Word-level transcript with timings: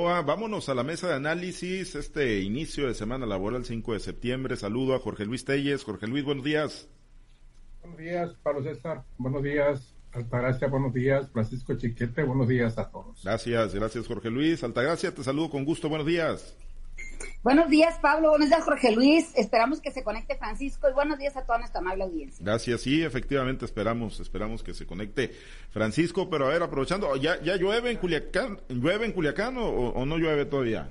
Vámonos 0.00 0.68
a 0.68 0.76
la 0.76 0.84
mesa 0.84 1.08
de 1.08 1.14
análisis, 1.14 1.96
este 1.96 2.38
inicio 2.38 2.86
de 2.86 2.94
semana 2.94 3.26
laboral 3.26 3.64
5 3.64 3.94
de 3.94 3.98
septiembre. 3.98 4.54
Saludo 4.54 4.94
a 4.94 5.00
Jorge 5.00 5.24
Luis 5.24 5.44
Telles. 5.44 5.82
Jorge 5.82 6.06
Luis, 6.06 6.24
buenos 6.24 6.44
días. 6.44 6.88
Buenos 7.80 7.98
días, 7.98 8.30
Pablo 8.44 8.62
César. 8.62 9.02
Buenos 9.16 9.42
días, 9.42 9.96
Altagracia. 10.12 10.68
Buenos 10.68 10.94
días, 10.94 11.28
Francisco 11.32 11.74
Chiquete. 11.76 12.22
Buenos 12.22 12.46
días 12.46 12.78
a 12.78 12.88
todos. 12.88 13.24
Gracias, 13.24 13.74
gracias, 13.74 14.06
Jorge 14.06 14.30
Luis. 14.30 14.62
Altagracia, 14.62 15.12
te 15.12 15.24
saludo 15.24 15.50
con 15.50 15.64
gusto. 15.64 15.88
Buenos 15.88 16.06
días. 16.06 16.56
Buenos 17.42 17.68
días, 17.70 17.98
Pablo. 18.00 18.30
Buenos 18.30 18.48
días, 18.48 18.62
Jorge 18.62 18.92
Luis. 18.92 19.32
Esperamos 19.36 19.80
que 19.80 19.90
se 19.90 20.02
conecte 20.02 20.36
Francisco 20.36 20.88
y 20.90 20.92
buenos 20.92 21.18
días 21.18 21.36
a 21.36 21.44
toda 21.44 21.58
nuestra 21.58 21.80
amable 21.80 22.04
audiencia. 22.04 22.44
Gracias. 22.44 22.82
Sí, 22.82 23.02
efectivamente, 23.02 23.64
esperamos, 23.64 24.20
esperamos 24.20 24.62
que 24.62 24.74
se 24.74 24.86
conecte 24.86 25.32
Francisco. 25.70 26.28
Pero 26.28 26.46
a 26.46 26.48
ver, 26.50 26.62
aprovechando, 26.62 27.14
¿ya, 27.16 27.40
ya 27.42 27.56
llueve 27.56 27.90
en 27.90 27.98
Culiacán, 27.98 28.60
llueve 28.68 29.06
en 29.06 29.12
Culiacán 29.12 29.56
o, 29.58 30.04
no 30.04 30.18
llueve 30.18 30.44
todavía? 30.46 30.90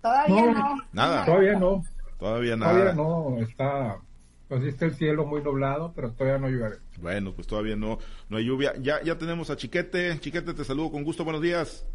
Todavía 0.00 0.52
no. 0.52 0.76
Nada. 0.92 1.24
Todavía 1.24 1.58
no. 1.58 1.84
Todavía 2.18 2.56
nada. 2.56 2.72
Todavía 2.72 2.92
no. 2.94 3.38
Está, 3.40 3.98
pues 4.48 4.62
está 4.64 4.86
el 4.86 4.94
cielo 4.94 5.26
muy 5.26 5.42
nublado, 5.42 5.92
pero 5.94 6.12
todavía 6.12 6.38
no 6.38 6.48
llueve. 6.48 6.76
Bueno, 7.00 7.32
pues 7.34 7.46
todavía 7.46 7.76
no, 7.76 7.98
no 8.28 8.36
hay 8.36 8.44
lluvia. 8.44 8.74
Ya, 8.80 9.02
ya 9.02 9.16
tenemos 9.16 9.50
a 9.50 9.56
Chiquete. 9.56 10.18
Chiquete, 10.20 10.54
te 10.54 10.64
saludo 10.64 10.90
con 10.90 11.04
gusto. 11.04 11.24
Buenos 11.24 11.42
días. 11.42 11.86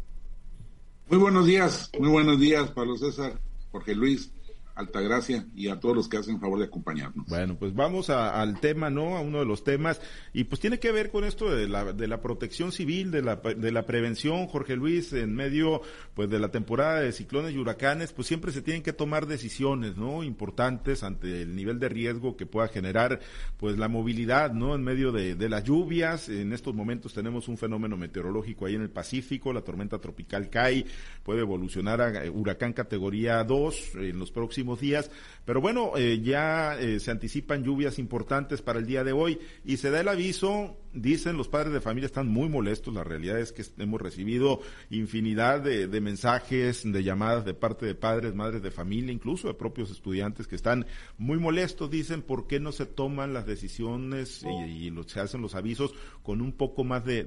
Muy 1.10 1.18
buenos 1.18 1.44
días, 1.44 1.90
muy 1.98 2.08
buenos 2.08 2.38
días, 2.38 2.70
Pablo 2.70 2.96
César, 2.96 3.40
Jorge 3.72 3.96
Luis. 3.96 4.32
Altagracia 4.80 5.46
y 5.54 5.68
a 5.68 5.78
todos 5.78 5.96
los 5.96 6.08
que 6.08 6.16
hacen 6.16 6.40
favor 6.40 6.58
de 6.58 6.66
acompañarnos. 6.66 7.26
Bueno, 7.26 7.56
pues 7.56 7.74
vamos 7.74 8.10
al 8.10 8.60
tema, 8.60 8.90
¿no? 8.90 9.16
A 9.16 9.20
uno 9.20 9.38
de 9.38 9.44
los 9.44 9.64
temas 9.64 10.00
y 10.32 10.44
pues 10.44 10.60
tiene 10.60 10.78
que 10.78 10.92
ver 10.92 11.10
con 11.10 11.24
esto 11.24 11.50
de 11.54 11.68
la, 11.68 11.92
de 11.92 12.08
la 12.08 12.20
protección 12.20 12.72
civil, 12.72 13.10
de 13.10 13.22
la, 13.22 13.36
de 13.36 13.72
la 13.72 13.86
prevención, 13.86 14.46
Jorge 14.46 14.76
Luis, 14.76 15.12
en 15.12 15.34
medio 15.34 15.82
pues 16.14 16.28
de 16.30 16.38
la 16.38 16.50
temporada 16.50 17.00
de 17.00 17.12
ciclones 17.12 17.54
y 17.54 17.58
huracanes, 17.58 18.12
pues 18.12 18.28
siempre 18.28 18.52
se 18.52 18.62
tienen 18.62 18.82
que 18.82 18.92
tomar 18.92 19.26
decisiones, 19.26 19.96
¿no? 19.96 20.22
Importantes 20.22 21.02
ante 21.02 21.42
el 21.42 21.54
nivel 21.54 21.78
de 21.78 21.88
riesgo 21.88 22.36
que 22.36 22.46
pueda 22.46 22.68
generar 22.68 23.20
pues 23.56 23.78
la 23.78 23.88
movilidad, 23.88 24.52
¿no? 24.52 24.74
En 24.74 24.82
medio 24.82 25.12
de, 25.12 25.34
de 25.34 25.48
las 25.48 25.64
lluvias, 25.64 26.28
en 26.28 26.52
estos 26.52 26.74
momentos 26.74 27.14
tenemos 27.14 27.48
un 27.48 27.58
fenómeno 27.58 27.96
meteorológico 27.96 28.66
ahí 28.66 28.74
en 28.74 28.82
el 28.82 28.90
Pacífico, 28.90 29.52
la 29.52 29.62
tormenta 29.62 29.98
tropical 29.98 30.50
Kai 30.50 30.86
puede 31.22 31.40
evolucionar 31.40 32.00
a 32.00 32.30
huracán 32.30 32.72
categoría 32.72 33.42
2 33.44 33.94
en 33.96 34.18
los 34.18 34.30
próximos 34.30 34.69
días. 34.78 35.10
Pero 35.44 35.60
bueno, 35.60 35.92
eh, 35.96 36.20
ya 36.22 36.78
eh, 36.78 37.00
se 37.00 37.10
anticipan 37.10 37.64
lluvias 37.64 37.98
importantes 37.98 38.62
para 38.62 38.78
el 38.78 38.86
día 38.86 39.02
de 39.02 39.12
hoy 39.12 39.40
y 39.64 39.78
se 39.78 39.90
da 39.90 40.00
el 40.00 40.08
aviso 40.08 40.76
Dicen 40.92 41.36
los 41.36 41.46
padres 41.46 41.72
de 41.72 41.80
familia 41.80 42.06
están 42.06 42.26
muy 42.26 42.48
molestos. 42.48 42.92
La 42.92 43.04
realidad 43.04 43.38
es 43.38 43.52
que 43.52 43.64
hemos 43.78 44.00
recibido 44.00 44.60
infinidad 44.90 45.60
de, 45.60 46.00
mensajes, 46.00 46.82
de 46.84 47.04
llamadas 47.04 47.44
de 47.44 47.54
parte 47.54 47.86
de 47.86 47.94
padres, 47.94 48.34
madres 48.34 48.60
de 48.60 48.72
familia, 48.72 49.12
incluso 49.12 49.46
de 49.46 49.54
propios 49.54 49.92
estudiantes 49.92 50.48
que 50.48 50.56
están 50.56 50.86
muy 51.16 51.38
molestos. 51.38 51.90
Dicen 51.90 52.22
por 52.22 52.48
qué 52.48 52.58
no 52.58 52.72
se 52.72 52.86
toman 52.86 53.32
las 53.32 53.46
decisiones 53.46 54.44
y, 54.44 54.90
se 55.06 55.20
hacen 55.20 55.42
los 55.42 55.54
avisos 55.54 55.94
con 56.24 56.40
un 56.40 56.52
poco 56.52 56.82
más 56.82 57.04
de, 57.04 57.24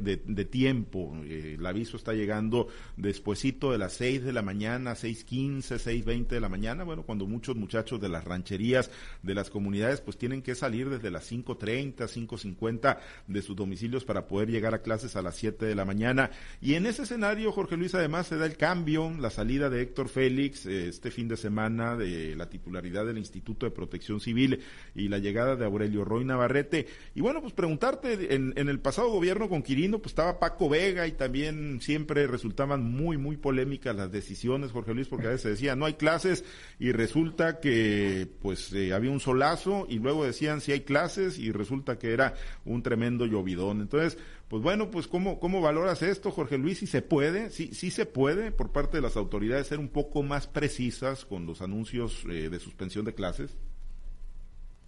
tiempo. 0.51 1.15
Eh, 1.23 1.55
el 1.57 1.65
aviso 1.65 1.95
está 1.95 2.11
llegando 2.11 2.67
despuesito 2.97 3.71
de 3.71 3.77
las 3.77 3.93
seis 3.93 4.23
de 4.25 4.33
la 4.33 4.41
mañana, 4.41 4.95
seis 4.95 5.23
quince, 5.23 5.79
seis 5.79 6.03
veinte 6.03 6.35
de 6.35 6.41
la 6.41 6.49
mañana. 6.49 6.83
Bueno, 6.83 7.03
cuando 7.03 7.22
muchos 7.27 7.55
muchachos 7.55 7.99
de 8.01 8.09
las 8.09 8.23
rancherías, 8.23 8.91
de 9.21 9.33
las 9.33 9.49
comunidades, 9.49 10.01
pues 10.01 10.17
tienen 10.17 10.41
que 10.41 10.55
salir 10.55 10.89
desde 10.89 11.11
las 11.11 11.25
cinco 11.25 11.57
treinta, 11.57 12.07
cinco 12.07 12.37
cincuenta 12.37 12.99
de 13.27 13.41
su 13.41 13.55
domicilios 13.55 14.05
para 14.05 14.27
poder 14.27 14.49
llegar 14.49 14.73
a 14.73 14.81
clases 14.81 15.15
a 15.15 15.21
las 15.21 15.35
7 15.35 15.65
de 15.65 15.75
la 15.75 15.85
mañana. 15.85 16.31
Y 16.61 16.75
en 16.75 16.85
ese 16.85 17.03
escenario, 17.03 17.51
Jorge 17.51 17.77
Luis, 17.77 17.95
además 17.95 18.27
se 18.27 18.37
da 18.37 18.45
el 18.45 18.57
cambio, 18.57 19.11
la 19.19 19.29
salida 19.29 19.69
de 19.69 19.81
Héctor 19.81 20.09
Félix 20.09 20.65
eh, 20.65 20.87
este 20.87 21.11
fin 21.11 21.27
de 21.27 21.37
semana 21.37 21.95
de 21.95 22.35
la 22.35 22.49
titularidad 22.49 23.05
del 23.05 23.17
Instituto 23.17 23.65
de 23.65 23.71
Protección 23.71 24.19
Civil 24.19 24.61
y 24.95 25.07
la 25.07 25.19
llegada 25.19 25.55
de 25.55 25.65
Aurelio 25.65 26.05
Roy 26.05 26.25
Navarrete. 26.25 26.87
Y 27.15 27.21
bueno, 27.21 27.41
pues 27.41 27.53
preguntarte, 27.53 28.35
en, 28.35 28.53
en 28.55 28.69
el 28.69 28.79
pasado 28.79 29.09
gobierno 29.09 29.49
con 29.49 29.63
Quirino, 29.63 29.99
pues 29.99 30.11
estaba 30.11 30.39
Paco 30.39 30.69
Vega 30.69 31.07
y 31.07 31.13
también 31.13 31.79
siempre 31.81 32.27
resultaban 32.27 32.83
muy, 32.83 33.17
muy 33.17 33.37
polémicas 33.37 33.95
las 33.95 34.11
decisiones, 34.11 34.71
Jorge 34.71 34.93
Luis, 34.93 35.07
porque 35.07 35.27
a 35.27 35.31
veces 35.31 35.51
decía 35.51 35.75
no 35.75 35.85
hay 35.85 35.93
clases 35.93 36.43
y 36.79 36.91
resulta 36.91 37.12
que 37.61 38.27
pues 38.41 38.73
eh, 38.73 38.93
había 38.93 39.11
un 39.11 39.19
solazo 39.19 39.85
y 39.87 39.99
luego 39.99 40.25
decían 40.25 40.61
si 40.61 40.71
hay 40.71 40.81
clases 40.81 41.37
y 41.37 41.51
resulta 41.51 41.99
que 41.99 42.11
era 42.11 42.33
un 42.65 42.81
tremendo 42.81 43.25
llover 43.25 43.43
entonces, 43.43 44.17
pues 44.47 44.63
bueno, 44.63 44.89
pues 44.89 45.07
¿cómo, 45.07 45.39
cómo 45.39 45.61
valoras 45.61 46.01
esto, 46.01 46.31
Jorge 46.31 46.57
Luis? 46.57 46.79
Si 46.79 46.87
se 46.87 47.01
puede, 47.01 47.49
sí, 47.49 47.73
sí 47.73 47.91
se 47.91 48.05
puede 48.05 48.51
por 48.51 48.71
parte 48.71 48.97
de 48.97 49.01
las 49.01 49.17
autoridades 49.17 49.67
ser 49.67 49.79
un 49.79 49.89
poco 49.89 50.23
más 50.23 50.47
precisas 50.47 51.25
con 51.25 51.45
los 51.45 51.61
anuncios 51.61 52.25
eh, 52.29 52.49
de 52.49 52.59
suspensión 52.59 53.05
de 53.05 53.13
clases. 53.13 53.57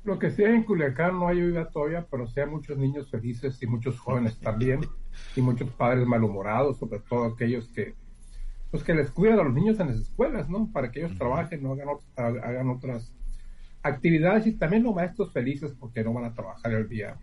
Lo 0.03 0.17
que 0.19 0.31
sea 0.31 0.49
en 0.49 0.63
Culiacán 0.63 1.19
no 1.19 1.27
hay 1.27 1.39
ayuda 1.39 1.67
todavía, 1.69 2.07
pero 2.09 2.27
sea 2.27 2.45
muchos 2.45 2.77
niños 2.77 3.09
felices 3.09 3.61
y 3.61 3.67
muchos 3.67 3.99
jóvenes 3.99 4.37
también, 4.39 4.81
y 5.35 5.41
muchos 5.41 5.69
padres 5.71 6.07
malhumorados, 6.07 6.77
sobre 6.77 6.99
todo 6.99 7.25
aquellos 7.25 7.67
que 7.69 7.93
pues 8.75 8.83
que 8.83 8.93
les 8.93 9.09
cuidan 9.09 9.39
a 9.39 9.43
los 9.43 9.53
niños 9.53 9.79
en 9.79 9.87
las 9.87 10.01
escuelas, 10.01 10.49
¿no? 10.49 10.69
Para 10.69 10.91
que 10.91 10.99
ellos 10.99 11.17
trabajen, 11.17 11.63
no 11.63 11.71
hagan, 11.71 11.87
hagan 12.17 12.69
otras 12.69 13.15
actividades 13.81 14.47
y 14.47 14.57
también 14.57 14.83
los 14.83 14.93
maestros 14.93 15.31
felices 15.31 15.73
porque 15.79 16.03
no 16.03 16.11
van 16.11 16.25
a 16.25 16.33
trabajar 16.33 16.73
el 16.73 16.89
día 16.89 17.17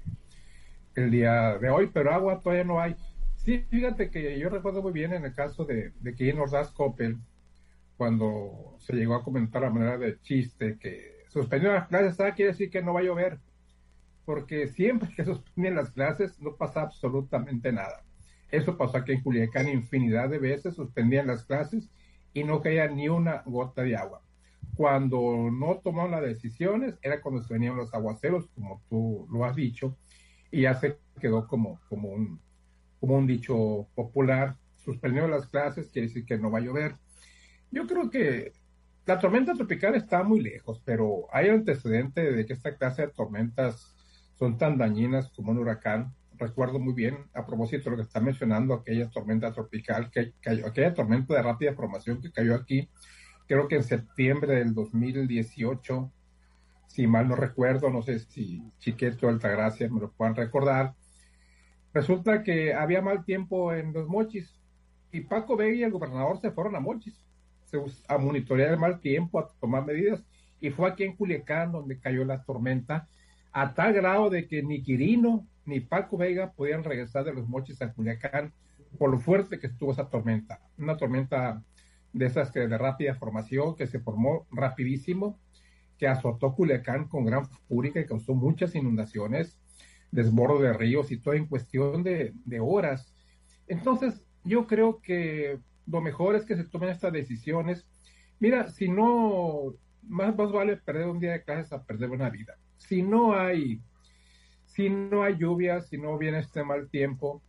el 0.95 1.11
día 1.11 1.59
de 1.59 1.69
hoy, 1.69 1.91
pero 1.93 2.11
agua 2.11 2.41
todavía 2.41 2.65
no 2.65 2.81
hay. 2.81 2.97
Sí, 3.37 3.67
fíjate 3.69 4.09
que 4.11 4.39
yo 4.39 4.49
recuerdo 4.49 4.81
muy 4.81 4.93
bien 4.93 5.13
en 5.13 5.27
el 5.27 5.35
caso 5.35 5.67
de, 5.67 5.93
de 6.01 6.15
que 6.15 6.33
Ordaz 6.33 6.71
Coppel, 6.71 7.19
cuando 7.99 8.79
se 8.79 8.95
llegó 8.95 9.15
a 9.15 9.23
comentar 9.23 9.63
a 9.63 9.69
manera 9.69 9.99
de 9.99 10.19
chiste 10.23 10.79
que 10.79 11.27
suspendió 11.29 11.71
las 11.71 11.89
clases, 11.89 12.17
¿sabes? 12.17 12.35
quiere 12.35 12.53
decir 12.53 12.71
que 12.71 12.81
no 12.81 12.95
va 12.95 13.01
a 13.01 13.05
llover, 13.05 13.41
porque 14.25 14.69
siempre 14.69 15.11
que 15.15 15.25
suspenden 15.27 15.75
las 15.75 15.91
clases 15.91 16.41
no 16.41 16.57
pasa 16.57 16.81
absolutamente 16.81 17.71
nada. 17.73 18.03
Eso 18.53 18.77
pasó 18.77 18.99
aquí 18.99 19.13
en 19.13 19.23
Culiacán 19.23 19.69
infinidad 19.69 20.29
de 20.29 20.39
veces, 20.39 20.77
suspendían 20.77 21.27
las 21.27 21.45
clases 21.45 21.91
y 22.33 22.45
no 22.45 22.61
caía 22.61 22.87
ni 22.87 23.09
una 23.09 23.43
gota 23.47 23.83
de 23.83 23.97
agua. 23.97 24.23
Cuando 24.77 25.51
no 25.51 25.81
tomaron 25.83 26.13
las 26.13 26.23
decisiones 26.23 26.95
era 27.03 27.21
cuando 27.21 27.43
se 27.43 27.53
venían 27.53 27.77
los 27.77 27.93
aguaceros, 27.93 28.47
como 28.55 28.83
tú 28.89 29.27
lo 29.33 29.45
has 29.45 29.57
dicho, 29.57 29.97
y 30.51 30.63
ya 30.63 30.75
se 30.75 30.99
quedó 31.21 31.49
como, 31.49 31.81
como, 31.89 32.11
un, 32.11 32.41
como 33.01 33.17
un 33.17 33.27
dicho 33.27 33.89
popular, 33.95 34.57
suspendió 34.85 35.27
las 35.27 35.47
clases, 35.47 35.89
quiere 35.91 36.09
decir 36.09 36.25
que 36.25 36.39
no 36.39 36.51
va 36.51 36.59
a 36.59 36.63
llover. 36.63 36.97
Yo 37.71 37.87
creo 37.87 38.11
que 38.11 38.53
la 39.07 39.19
tormenta 39.19 39.55
tropical 39.55 39.95
está 39.95 40.23
muy 40.23 40.41
lejos, 40.41 40.81
pero 40.85 41.27
hay 41.33 41.49
antecedente 41.49 42.33
de 42.33 42.47
que 42.47 42.53
esta 42.53 42.77
clase 42.77 43.03
de 43.03 43.13
tormentas 43.13 43.95
son 44.39 44.59
tan 44.59 44.77
dañinas 44.77 45.31
como 45.31 45.53
un 45.53 45.59
huracán. 45.59 46.15
Recuerdo 46.43 46.81
muy 46.81 46.93
bien, 46.93 47.19
a 47.35 47.47
propósito 47.47 47.85
de 47.85 47.91
lo 47.93 47.97
que 47.99 48.03
está 48.03 48.19
mencionando, 48.19 48.75
aquella 48.75 49.09
tormenta 49.09 49.53
tropical 49.53 50.11
que 50.11 50.33
cayó, 50.41 50.67
aquella 50.67 50.93
tormenta 50.93 51.35
de 51.35 51.43
rápida 51.43 51.73
formación 51.73 52.21
que 52.21 52.33
cayó 52.33 52.57
aquí, 52.57 52.91
creo 53.47 53.69
que 53.69 53.77
en 53.77 53.85
septiembre 53.85 54.57
del 54.57 54.75
2018, 54.75 56.13
si 56.89 57.07
mal 57.07 57.29
no 57.29 57.37
recuerdo, 57.37 57.91
no 57.91 58.03
sé 58.03 58.19
si 58.19 58.61
Chiqueto 58.81 59.29
Altagracia 59.29 59.89
me 59.89 60.01
lo 60.01 60.11
puedan 60.11 60.35
recordar, 60.35 60.97
resulta 61.95 62.43
que 62.43 62.75
había 62.75 63.03
mal 63.03 63.25
tiempo 63.25 63.73
en 63.73 63.93
los 63.93 64.09
mochis 64.09 64.61
y 65.13 65.21
Paco 65.21 65.57
Vega 65.57 65.77
y 65.77 65.83
el 65.85 65.93
gobernador 65.93 66.41
se 66.41 66.51
fueron 66.51 66.75
a 66.75 66.81
mochis 66.81 67.25
a 68.09 68.19
monitorear 68.19 68.73
el 68.73 68.79
mal 68.81 69.01
tiempo, 69.01 69.39
a 69.39 69.49
tomar 69.61 69.87
medidas 69.87 70.25
y 70.61 70.71
fue 70.71 70.91
aquí 70.91 71.05
en 71.05 71.15
Culiacán 71.15 71.71
donde 71.71 72.01
cayó 72.01 72.25
la 72.25 72.43
tormenta 72.43 73.09
a 73.53 73.75
tal 73.75 73.93
grado 73.93 74.31
de 74.31 74.47
que 74.47 74.63
ni 74.63 74.83
Quirino 74.83 75.47
ni 75.65 75.81
Paco 75.81 76.17
Vega 76.17 76.53
podían 76.53 76.85
regresar 76.85 77.25
de 77.25 77.35
los 77.35 77.49
mochis 77.49 77.81
a 77.83 77.93
Culiacán 77.93 78.53
por 78.99 79.11
lo 79.11 79.19
fuerte 79.19 79.59
que 79.59 79.69
estuvo 79.69 79.93
esa 79.93 80.09
tormenta. 80.09 80.61
Una 80.79 80.97
tormenta 80.97 81.63
de 82.13 82.27
esas 82.27 82.51
que 82.51 82.61
de 82.61 82.79
rápida 82.79 83.15
formación 83.15 83.77
que 83.77 83.87
se 83.87 84.01
formó 84.01 84.47
rapidísimo 84.51 85.39
que 86.03 86.09
azotó 86.09 86.53
Culiacán 86.55 87.07
con 87.07 87.25
gran 87.25 87.47
furia 87.69 87.93
y 88.01 88.07
causó 88.07 88.35
muchas 88.35 88.75
inundaciones, 88.75 89.61
desbordo 90.11 90.61
de 90.61 90.73
ríos 90.73 91.13
y 91.13 91.19
todo 91.19 91.35
en 91.35 91.47
cuestión 91.47 92.03
de, 92.03 92.35
horas. 92.61 93.15
Entonces, 93.69 94.21
yo 94.43 94.67
creo 94.67 95.01
que 95.01 95.61
lo 95.87 96.01
mejor 96.01 96.35
es 96.35 96.45
que 96.45 96.57
se 96.57 96.65
tomen 96.65 96.89
estas 96.89 97.13
decisiones. 97.13 97.87
Mira, 98.41 98.69
si 98.69 98.89
no, 98.89 99.75
más, 100.03 100.37
más 100.37 100.51
vale 100.51 100.77
perder 100.77 101.07
un 101.07 101.21
día 101.21 101.35
de 101.35 101.45
clases 101.45 101.73
a 101.73 101.85
perder 101.85 102.11
una 102.11 102.31
vida. 102.31 102.57
Si 102.89 103.03
no 103.03 103.35
hay, 103.35 103.81
si 104.67 104.89
no 104.89 105.23
hay 105.23 105.37
lluvia, 105.37 105.81
si 105.81 105.99
no 105.99 106.19
viene 106.19 106.39
este 106.39 106.65
mal 106.65 106.89
tiempo, 106.89 107.43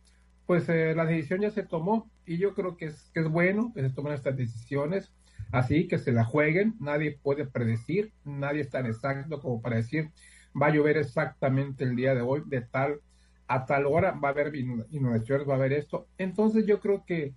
pues 0.46 0.68
eh, 0.68 0.94
la 0.94 1.04
decisión 1.04 1.40
ya 1.40 1.50
se 1.50 1.62
tomó 1.62 2.10
y 2.26 2.38
yo 2.38 2.54
creo 2.54 2.76
que 2.76 2.86
es, 2.86 3.10
que 3.12 3.20
es 3.20 3.28
bueno 3.28 3.72
que 3.74 3.82
se 3.82 3.90
tomen 3.90 4.12
estas 4.12 4.36
decisiones 4.36 5.12
Así 5.52 5.86
que 5.86 5.98
se 5.98 6.12
la 6.12 6.24
jueguen, 6.24 6.74
nadie 6.80 7.18
puede 7.22 7.46
predecir, 7.46 8.12
nadie 8.24 8.62
es 8.62 8.70
tan 8.70 8.86
exacto 8.86 9.40
como 9.40 9.62
para 9.62 9.76
decir 9.76 10.10
va 10.60 10.66
a 10.66 10.70
llover 10.70 10.96
exactamente 10.96 11.84
el 11.84 11.96
día 11.96 12.14
de 12.14 12.20
hoy, 12.20 12.42
de 12.46 12.60
tal 12.60 13.00
a 13.46 13.66
tal 13.66 13.86
hora 13.86 14.12
va 14.12 14.28
a 14.28 14.30
haber 14.32 14.54
inundaciones, 14.54 15.48
va 15.48 15.52
a 15.52 15.56
haber 15.56 15.74
esto. 15.74 16.08
Entonces 16.16 16.66
yo 16.66 16.80
creo 16.80 17.04
que 17.04 17.34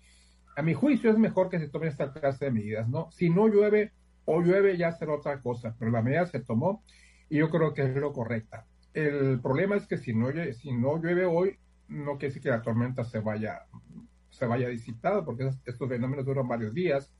a 0.55 0.61
mi 0.61 0.73
juicio 0.73 1.11
es 1.11 1.17
mejor 1.17 1.49
que 1.49 1.59
se 1.59 1.67
tomen 1.67 1.89
esta 1.89 2.13
clase 2.13 2.45
de 2.45 2.51
medidas, 2.51 2.87
¿no? 2.87 3.11
Si 3.11 3.29
no 3.29 3.47
llueve 3.47 3.91
o 4.25 4.41
llueve 4.41 4.77
ya 4.77 4.91
será 4.93 5.13
otra 5.13 5.41
cosa, 5.41 5.75
pero 5.77 5.91
la 5.91 6.01
medida 6.01 6.25
se 6.25 6.39
tomó 6.39 6.83
y 7.29 7.37
yo 7.37 7.49
creo 7.49 7.73
que 7.73 7.83
es 7.83 7.95
lo 7.95 8.13
correcta. 8.13 8.65
El 8.93 9.39
problema 9.41 9.75
es 9.75 9.87
que 9.87 9.97
si 9.97 10.13
no, 10.13 10.29
si 10.53 10.71
no 10.71 11.01
llueve 11.01 11.25
hoy, 11.25 11.57
no 11.87 12.17
quiere 12.17 12.27
decir 12.29 12.41
que 12.41 12.49
la 12.49 12.61
tormenta 12.61 13.03
se 13.03 13.19
vaya, 13.19 13.65
se 14.29 14.45
vaya 14.45 14.67
disipada, 14.69 15.23
porque 15.23 15.49
estos 15.65 15.89
fenómenos 15.89 16.25
duran 16.25 16.47
varios 16.47 16.73
días. 16.73 17.13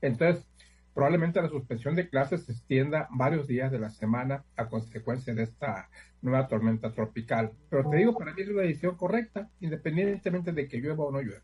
Entonces, 0.00 0.46
probablemente 0.92 1.40
la 1.40 1.48
suspensión 1.48 1.94
de 1.94 2.08
clases 2.08 2.44
se 2.44 2.52
extienda 2.52 3.08
varios 3.10 3.46
días 3.46 3.72
de 3.72 3.78
la 3.78 3.90
semana 3.90 4.44
a 4.56 4.68
consecuencia 4.68 5.34
de 5.34 5.44
esta 5.44 5.88
nueva 6.22 6.46
tormenta 6.46 6.92
tropical. 6.92 7.52
Pero 7.70 7.88
te 7.90 7.96
digo, 7.96 8.16
para 8.16 8.32
mí 8.32 8.42
es 8.42 8.48
una 8.48 8.62
decisión 8.62 8.96
correcta, 8.96 9.50
independientemente 9.60 10.52
de 10.52 10.68
que 10.68 10.78
llueva 10.78 11.04
o 11.04 11.12
no 11.12 11.20
llueva. 11.20 11.42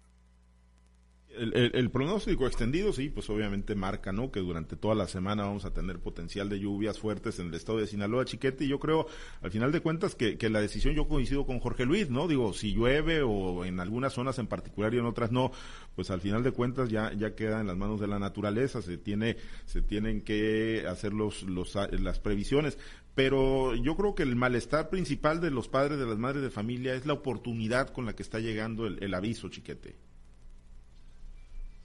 El, 1.32 1.90
pronóstico 1.90 2.46
extendido, 2.46 2.92
sí, 2.92 3.08
pues 3.08 3.30
obviamente 3.30 3.76
marca, 3.76 4.10
¿no? 4.12 4.32
Que 4.32 4.40
durante 4.40 4.76
toda 4.76 4.96
la 4.96 5.06
semana 5.06 5.44
vamos 5.44 5.64
a 5.64 5.72
tener 5.72 6.00
potencial 6.00 6.48
de 6.48 6.58
lluvias 6.58 6.98
fuertes 6.98 7.38
en 7.38 7.48
el 7.48 7.54
estado 7.54 7.78
de 7.78 7.86
Sinaloa, 7.86 8.24
Chiquete, 8.24 8.64
y 8.64 8.68
yo 8.68 8.80
creo, 8.80 9.06
al 9.40 9.52
final 9.52 9.70
de 9.70 9.80
cuentas, 9.80 10.16
que, 10.16 10.36
que 10.36 10.50
la 10.50 10.60
decisión, 10.60 10.94
yo 10.94 11.06
coincido 11.06 11.46
con 11.46 11.60
Jorge 11.60 11.86
Luis, 11.86 12.10
¿no? 12.10 12.26
Digo, 12.26 12.52
si 12.52 12.72
llueve 12.72 13.22
o 13.22 13.64
en 13.64 13.78
algunas 13.78 14.12
zonas 14.12 14.40
en 14.40 14.48
particular 14.48 14.92
y 14.92 14.98
en 14.98 15.06
otras 15.06 15.30
no, 15.30 15.52
pues 15.94 16.10
al 16.10 16.20
final 16.20 16.42
de 16.42 16.50
cuentas 16.50 16.90
ya, 16.90 17.12
ya 17.12 17.36
queda 17.36 17.60
en 17.60 17.68
las 17.68 17.76
manos 17.76 18.00
de 18.00 18.08
la 18.08 18.18
naturaleza, 18.18 18.82
se 18.82 18.98
tiene, 18.98 19.36
se 19.66 19.82
tienen 19.82 20.22
que 20.22 20.84
hacer 20.88 21.12
los, 21.12 21.44
los, 21.44 21.76
las 21.92 22.18
previsiones. 22.18 22.76
Pero 23.14 23.76
yo 23.76 23.96
creo 23.96 24.14
que 24.16 24.24
el 24.24 24.34
malestar 24.34 24.90
principal 24.90 25.40
de 25.40 25.50
los 25.50 25.68
padres, 25.68 25.98
de 25.98 26.06
las 26.06 26.18
madres 26.18 26.42
de 26.42 26.50
familia, 26.50 26.94
es 26.94 27.06
la 27.06 27.12
oportunidad 27.12 27.90
con 27.90 28.04
la 28.04 28.14
que 28.14 28.22
está 28.22 28.40
llegando 28.40 28.86
el 28.86 29.14
aviso, 29.14 29.48
Chiquete. 29.48 30.09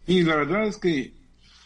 Y 0.08 0.22
la 0.22 0.36
verdad 0.36 0.68
es 0.68 0.78
que 0.78 1.14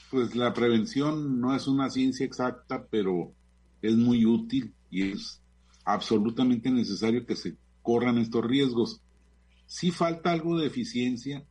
pues 0.09 0.35
la 0.35 0.53
prevención 0.53 1.39
no 1.39 1.55
es 1.55 1.67
una 1.67 1.89
ciencia 1.89 2.25
exacta, 2.25 2.85
pero 2.89 3.33
es 3.81 3.95
muy 3.95 4.25
útil 4.25 4.73
y 4.89 5.11
es 5.11 5.41
absolutamente 5.85 6.71
necesario 6.71 7.25
que 7.25 7.35
se 7.35 7.57
corran 7.81 8.17
estos 8.17 8.45
riesgos. 8.45 9.01
Si 9.67 9.91
falta 9.91 10.31
algo 10.31 10.57
de 10.57 10.67
eficiencia. 10.67 11.45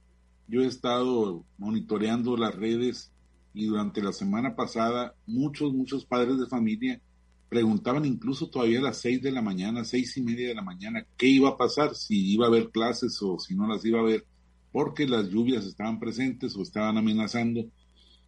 Yo 0.50 0.62
he 0.62 0.66
estado 0.66 1.44
monitoreando 1.58 2.34
las 2.38 2.54
redes 2.54 3.12
y 3.52 3.66
durante 3.66 4.00
la 4.00 4.14
semana 4.14 4.56
pasada 4.56 5.14
muchos, 5.26 5.74
muchos 5.74 6.06
padres 6.06 6.38
de 6.38 6.46
familia 6.46 7.02
preguntaban 7.50 8.06
incluso 8.06 8.48
todavía 8.48 8.78
a 8.78 8.82
las 8.82 8.98
seis 8.98 9.20
de 9.20 9.30
la 9.30 9.42
mañana, 9.42 9.84
seis 9.84 10.16
y 10.16 10.22
media 10.22 10.48
de 10.48 10.54
la 10.54 10.62
mañana, 10.62 11.06
qué 11.18 11.26
iba 11.26 11.50
a 11.50 11.56
pasar, 11.58 11.94
si 11.94 12.32
iba 12.32 12.46
a 12.46 12.48
haber 12.48 12.70
clases 12.70 13.18
o 13.22 13.38
si 13.38 13.54
no 13.54 13.66
las 13.66 13.84
iba 13.84 13.98
a 13.98 14.02
haber 14.02 14.24
porque 14.72 15.06
las 15.06 15.28
lluvias 15.28 15.64
estaban 15.64 15.98
presentes 15.98 16.56
o 16.56 16.62
estaban 16.62 16.96
amenazando, 16.98 17.66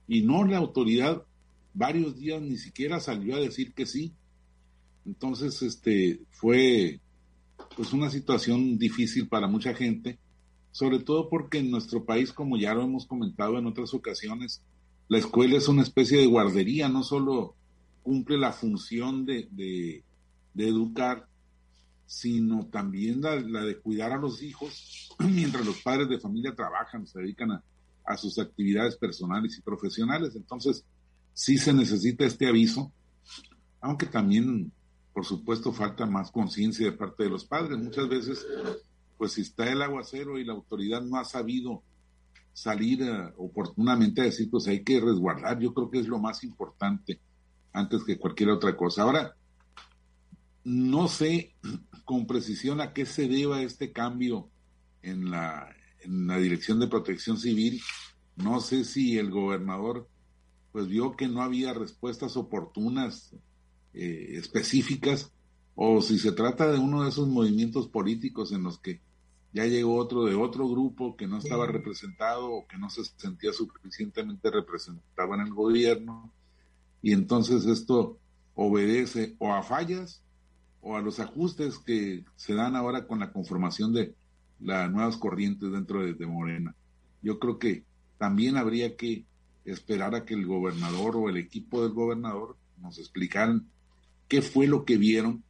y 0.09 0.23
no 0.23 0.45
la 0.45 0.59
autoridad 0.59 1.23
varios 1.75 2.19
días 2.19 2.43
ni 2.43 2.57
siquiera 2.57 3.01
salió 3.01 3.37
a 3.37 3.41
decir 3.41 3.73
que 3.73 3.87
sí. 3.87 4.13
Entonces, 5.07 5.63
este 5.63 6.21
fue 6.31 7.01
pues 7.77 7.93
una 7.93 8.11
situación 8.11 8.79
difícil 8.79 9.29
para 9.29 9.47
mucha 9.47 9.75
gente, 9.75 10.19
sobre 10.73 10.99
todo 10.99 11.29
porque 11.29 11.59
en 11.59 11.71
nuestro 11.71 12.05
país, 12.05 12.33
como 12.33 12.57
ya 12.57 12.75
lo 12.75 12.83
hemos 12.83 13.07
comentado 13.07 13.59
en 13.59 13.67
otras 13.67 13.95
ocasiones, 13.95 14.63
la 15.09 15.19
escuela 15.19 15.57
es 15.57 15.69
una 15.69 15.83
especie 15.83 16.19
de 16.19 16.27
guardería, 16.27 16.89
no 16.89 17.03
solo 17.03 17.55
cumple 18.03 18.39
la 18.39 18.53
función 18.53 19.27
de, 19.27 19.49
de, 19.51 20.03
de 20.55 20.69
educar, 20.69 21.27
sino 22.11 22.67
también 22.67 23.21
la, 23.21 23.37
de 23.37 23.79
cuidar 23.79 24.11
a 24.11 24.19
los 24.19 24.43
hijos 24.43 25.15
mientras 25.21 25.65
los 25.65 25.81
padres 25.81 26.09
de 26.09 26.19
familia 26.19 26.53
trabajan, 26.53 27.07
se 27.07 27.21
dedican 27.21 27.53
a, 27.53 27.63
a 28.05 28.17
sus 28.17 28.37
actividades 28.41 28.97
personales 28.97 29.57
y 29.57 29.63
profesionales. 29.63 30.35
Entonces, 30.35 30.85
sí 31.33 31.57
se 31.57 31.73
necesita 31.73 32.25
este 32.25 32.49
aviso, 32.49 32.91
aunque 33.81 34.07
también, 34.07 34.73
por 35.15 35.25
supuesto, 35.25 35.73
falta 35.73 36.05
más 36.05 36.33
conciencia 36.33 36.85
de 36.85 36.97
parte 36.97 37.23
de 37.23 37.31
los 37.31 37.45
padres. 37.45 37.79
Muchas 37.79 38.09
veces, 38.09 38.45
pues 39.17 39.35
si 39.35 39.43
está 39.43 39.71
el 39.71 39.81
aguacero 39.81 40.37
y 40.37 40.45
la 40.45 40.55
autoridad 40.55 41.03
no 41.03 41.17
ha 41.17 41.25
sabido 41.25 41.85
salir 42.53 43.05
uh, 43.05 43.31
oportunamente 43.37 44.21
a 44.21 44.25
decir, 44.25 44.51
pues 44.51 44.67
hay 44.67 44.83
que 44.83 45.01
resguardar, 45.01 45.61
yo 45.61 45.73
creo 45.73 45.89
que 45.89 46.01
es 46.01 46.09
lo 46.09 46.19
más 46.19 46.43
importante 46.43 47.21
antes 47.73 48.03
que 48.03 48.19
cualquier 48.19 48.51
otra 48.51 48.77
cosa. 48.77 49.03
Ahora, 49.03 49.37
no 50.65 51.09
sé 51.09 51.55
con 52.05 52.27
precisión 52.27 52.81
a 52.81 52.93
qué 52.93 53.07
se 53.07 53.29
deba 53.29 53.63
este 53.63 53.93
cambio 53.93 54.49
en 55.03 55.31
la, 55.31 55.75
en 56.01 56.27
la 56.27 56.39
Dirección 56.39 56.81
de 56.81 56.89
Protección 56.89 57.39
Civil. 57.39 57.81
No 58.37 58.61
sé 58.61 58.85
si 58.85 59.19
el 59.19 59.31
gobernador 59.31 60.09
pues 60.73 60.87
vio 60.87 61.17
que 61.17 61.29
no 61.29 61.43
había 61.43 61.75
respuestas 61.75 62.37
oportunas, 62.37 63.35
eh, 63.93 64.35
específicas, 64.35 65.33
o 65.75 66.01
si 66.01 66.19
se 66.19 66.33
trata 66.33 66.71
de 66.71 66.79
uno 66.79 67.03
de 67.03 67.09
esos 67.09 67.27
movimientos 67.27 67.89
políticos 67.89 68.53
en 68.53 68.63
los 68.63 68.79
que 68.79 69.01
ya 69.53 69.67
llegó 69.67 69.97
otro 69.97 70.27
de 70.27 70.37
otro 70.37 70.69
grupo 70.69 71.17
que 71.17 71.27
no 71.27 71.39
estaba 71.39 71.67
representado 71.67 72.53
o 72.53 72.67
que 72.69 72.79
no 72.79 72.89
se 72.89 73.05
sentía 73.05 73.53
suficientemente 73.53 74.49
representado 74.49 75.35
en 75.35 75.41
el 75.41 75.53
gobierno, 75.53 76.33
y 77.03 77.13
entonces 77.13 77.67
esto 77.67 78.19
obedece 78.55 79.35
o 79.39 79.53
a 79.53 79.63
fallas 79.63 80.23
o 80.83 80.97
a 80.97 81.03
los 81.03 81.21
ajustes 81.21 81.79
que 81.79 82.25
se 82.37 82.55
dan 82.55 82.77
ahora 82.77 83.07
con 83.07 83.21
la 83.21 83.33
conformación 83.33 83.93
de 83.93 84.15
las 84.61 84.91
nuevas 84.91 85.17
corrientes 85.17 85.71
dentro 85.71 86.03
de, 86.03 86.27
Morena. 86.27 86.75
Yo 87.23 87.39
creo 87.39 87.59
que 87.59 87.85
también 88.19 88.57
habría 88.57 88.97
que 88.97 89.25
esperar 89.65 90.15
a 90.15 90.25
que 90.25 90.35
el 90.35 90.47
gobernador 90.47 91.17
o 91.17 91.29
el 91.29 91.37
equipo 91.37 91.83
del 91.83 91.93
gobernador 91.93 92.57
nos 92.81 92.99
explicaran 92.99 93.67
qué 94.29 94.43
fue 94.43 94.67
lo 94.67 94.85
que 94.85 94.97
vieron, 94.97 95.43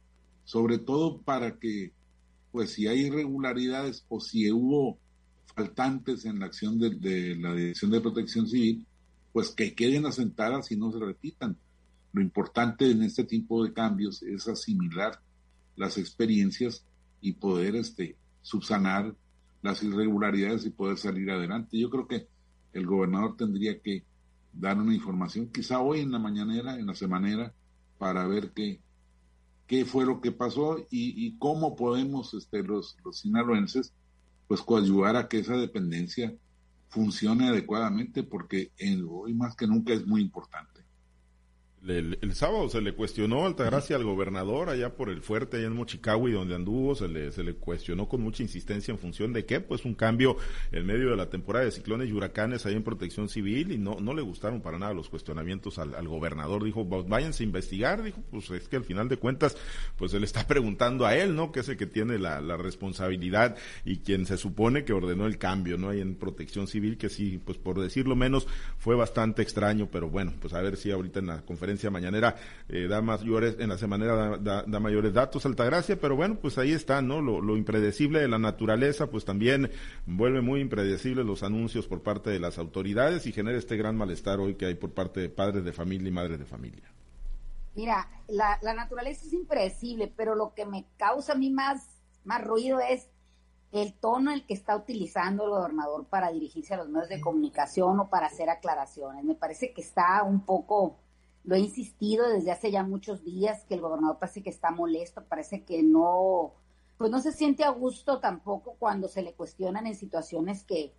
sobre 0.43 0.77
todo 0.77 1.21
para 1.21 1.59
que, 1.59 1.91
pues 2.51 2.73
si 2.73 2.87
hay 2.87 3.07
irregularidades 3.07 4.05
o 4.09 4.19
si 4.19 4.51
hubo 4.51 4.97
faltantes 5.55 6.25
en 6.25 6.39
la 6.39 6.45
acción 6.45 6.79
de, 6.79 6.91
de 6.91 7.35
la 7.35 7.53
Dirección 7.53 7.91
de 7.91 8.01
Protección 8.01 8.47
Civil, 8.47 8.85
pues 9.31 9.49
que 9.49 9.73
queden 9.73 10.05
asentadas 10.05 10.71
y 10.71 10.77
no 10.77 10.91
se 10.91 10.99
repitan. 10.99 11.57
Lo 12.13 12.21
importante 12.21 12.89
en 12.89 13.03
este 13.03 13.23
tipo 13.23 13.63
de 13.63 13.73
cambios 13.73 14.21
es 14.23 14.47
asimilar 14.47 15.19
las 15.75 15.97
experiencias 15.97 16.85
y 17.21 17.33
poder 17.33 17.75
este, 17.75 18.17
subsanar 18.41 19.15
las 19.61 19.83
irregularidades 19.83 20.65
y 20.65 20.71
poder 20.71 20.97
salir 20.97 21.31
adelante. 21.31 21.79
Yo 21.79 21.89
creo 21.89 22.07
que 22.07 22.27
el 22.73 22.85
gobernador 22.85 23.35
tendría 23.37 23.79
que 23.79 24.03
dar 24.53 24.77
una 24.77 24.93
información, 24.93 25.47
quizá 25.47 25.79
hoy 25.79 26.01
en 26.01 26.11
la 26.11 26.19
mañanera, 26.19 26.75
en 26.75 26.87
la 26.87 26.95
semanera, 26.95 27.53
para 27.97 28.27
ver 28.27 28.51
qué, 28.51 28.81
qué 29.67 29.85
fue 29.85 30.05
lo 30.05 30.19
que 30.19 30.31
pasó 30.31 30.85
y, 30.89 31.37
cómo 31.37 31.75
podemos 31.75 32.33
este, 32.33 32.63
los, 32.63 32.97
los 33.05 33.19
sinaloenses 33.19 33.93
pues 34.47 34.61
coadyuvar 34.61 35.15
a 35.15 35.29
que 35.29 35.39
esa 35.39 35.55
dependencia 35.55 36.35
funcione 36.89 37.47
adecuadamente, 37.47 38.23
porque 38.23 38.71
hoy 39.09 39.33
más 39.33 39.55
que 39.55 39.65
nunca 39.65 39.93
es 39.93 40.05
muy 40.05 40.21
importante. 40.21 40.81
El, 41.87 42.35
sábado 42.35 42.69
se 42.69 42.79
le 42.79 42.93
cuestionó 42.93 43.47
Altagracia 43.47 43.95
al 43.95 44.03
gobernador 44.03 44.69
allá 44.69 44.95
por 44.95 45.09
el 45.09 45.23
fuerte, 45.23 45.57
allá 45.57 45.65
en 45.65 45.73
Mochicahui, 45.73 46.31
donde 46.31 46.53
anduvo, 46.53 46.93
se 46.93 47.07
le, 47.07 47.31
se 47.31 47.43
le 47.43 47.55
cuestionó 47.55 48.07
con 48.07 48.21
mucha 48.21 48.43
insistencia 48.43 48.91
en 48.91 48.99
función 48.99 49.33
de 49.33 49.45
qué, 49.45 49.61
pues 49.61 49.83
un 49.83 49.95
cambio 49.95 50.37
en 50.71 50.85
medio 50.85 51.09
de 51.09 51.15
la 51.15 51.31
temporada 51.31 51.65
de 51.65 51.71
ciclones 51.71 52.07
y 52.07 52.13
huracanes 52.13 52.67
ahí 52.67 52.75
en 52.75 52.83
protección 52.83 53.29
civil 53.29 53.71
y 53.71 53.79
no, 53.79 53.99
no 53.99 54.13
le 54.13 54.21
gustaron 54.21 54.61
para 54.61 54.77
nada 54.77 54.93
los 54.93 55.09
cuestionamientos 55.09 55.79
al, 55.79 56.07
gobernador. 56.07 56.63
Dijo, 56.63 56.85
váyanse 56.85 57.43
a 57.43 57.47
investigar, 57.47 58.03
dijo, 58.03 58.21
pues 58.29 58.51
es 58.51 58.67
que 58.67 58.75
al 58.75 58.83
final 58.83 59.09
de 59.09 59.17
cuentas, 59.17 59.57
pues 59.97 60.11
se 60.11 60.19
le 60.19 60.25
está 60.25 60.45
preguntando 60.45 61.07
a 61.07 61.15
él, 61.15 61.35
¿no? 61.35 61.51
Que 61.51 61.61
es 61.61 61.69
el 61.69 61.77
que 61.77 61.87
tiene 61.87 62.19
la, 62.19 62.41
la 62.41 62.57
responsabilidad 62.57 63.57
y 63.85 63.97
quien 63.97 64.27
se 64.27 64.37
supone 64.37 64.85
que 64.85 64.93
ordenó 64.93 65.25
el 65.25 65.39
cambio, 65.39 65.79
¿no? 65.79 65.89
Ahí 65.89 66.01
en 66.01 66.13
protección 66.13 66.67
civil, 66.67 66.99
que 66.99 67.09
sí, 67.09 67.41
pues 67.43 67.57
por 67.57 67.79
decirlo 67.81 68.15
menos, 68.15 68.47
fue 68.77 68.95
bastante 68.95 69.41
extraño, 69.41 69.89
pero 69.91 70.09
bueno, 70.09 70.31
pues 70.39 70.53
a 70.53 70.61
ver 70.61 70.77
si 70.77 70.91
ahorita 70.91 71.19
en 71.19 71.27
la 71.27 71.41
conferencia 71.41 71.70
mañanera 71.89 72.35
eh, 72.69 72.87
da 72.87 73.01
mayores, 73.01 73.57
en 73.59 73.69
la 73.69 73.77
semana 73.77 74.05
da, 74.05 74.63
da, 74.63 74.79
mayores 74.79 75.13
datos, 75.13 75.45
Altagracia, 75.45 75.99
pero 75.99 76.15
bueno, 76.15 76.37
pues 76.41 76.57
ahí 76.57 76.71
está, 76.71 77.01
¿no? 77.01 77.21
Lo, 77.21 77.57
impredecible 77.57 78.19
de 78.19 78.27
la 78.27 78.39
naturaleza, 78.39 79.07
pues 79.07 79.25
también 79.25 79.71
vuelve 80.05 80.41
muy 80.41 80.61
impredecible 80.61 81.23
los 81.23 81.43
anuncios 81.43 81.87
por 81.87 82.01
parte 82.01 82.29
de 82.29 82.39
las 82.39 82.57
autoridades 82.57 83.25
y 83.27 83.31
genera 83.31 83.57
este 83.57 83.77
gran 83.77 83.95
malestar 83.95 84.39
hoy 84.39 84.55
que 84.55 84.65
hay 84.65 84.75
por 84.75 84.91
parte 84.91 85.19
de 85.19 85.29
padres 85.29 85.63
de 85.63 85.73
familia 85.73 86.07
y 86.07 86.11
madres 86.11 86.39
de 86.39 86.45
familia. 86.45 86.91
Mira, 87.75 88.07
la, 88.27 88.59
la 88.61 88.73
naturaleza 88.73 89.25
es 89.25 89.33
impredecible, 89.33 90.11
pero 90.15 90.35
lo 90.35 90.53
que 90.53 90.65
me 90.65 90.85
causa 90.97 91.33
a 91.33 91.35
mí 91.35 91.49
más, 91.49 92.01
más 92.23 92.43
ruido 92.43 92.79
es 92.79 93.07
el 93.71 93.93
tono 93.93 94.31
en 94.31 94.39
el 94.39 94.45
que 94.45 94.53
está 94.53 94.75
utilizando 94.75 95.45
el 95.45 95.51
gobernador 95.51 96.05
para 96.05 96.31
dirigirse 96.31 96.73
a 96.73 96.77
los 96.77 96.89
medios 96.89 97.09
de 97.09 97.21
comunicación 97.21 97.99
o 97.99 98.09
para 98.09 98.27
hacer 98.27 98.49
aclaraciones. 98.49 99.23
Me 99.23 99.35
parece 99.35 99.73
que 99.73 99.81
está 99.81 100.23
un 100.23 100.45
poco 100.45 100.97
lo 101.43 101.55
he 101.55 101.59
insistido 101.59 102.29
desde 102.29 102.51
hace 102.51 102.71
ya 102.71 102.83
muchos 102.83 103.23
días 103.23 103.65
que 103.65 103.73
el 103.73 103.81
gobernador 103.81 104.19
parece 104.19 104.43
que 104.43 104.49
está 104.49 104.71
molesto, 104.71 105.23
parece 105.25 105.63
que 105.63 105.81
no, 105.81 106.53
pues 106.97 107.09
no 107.09 107.19
se 107.19 107.31
siente 107.31 107.63
a 107.63 107.69
gusto 107.69 108.19
tampoco 108.19 108.75
cuando 108.77 109.07
se 109.07 109.23
le 109.23 109.33
cuestionan 109.33 109.87
en 109.87 109.95
situaciones 109.95 110.63
que, 110.63 110.93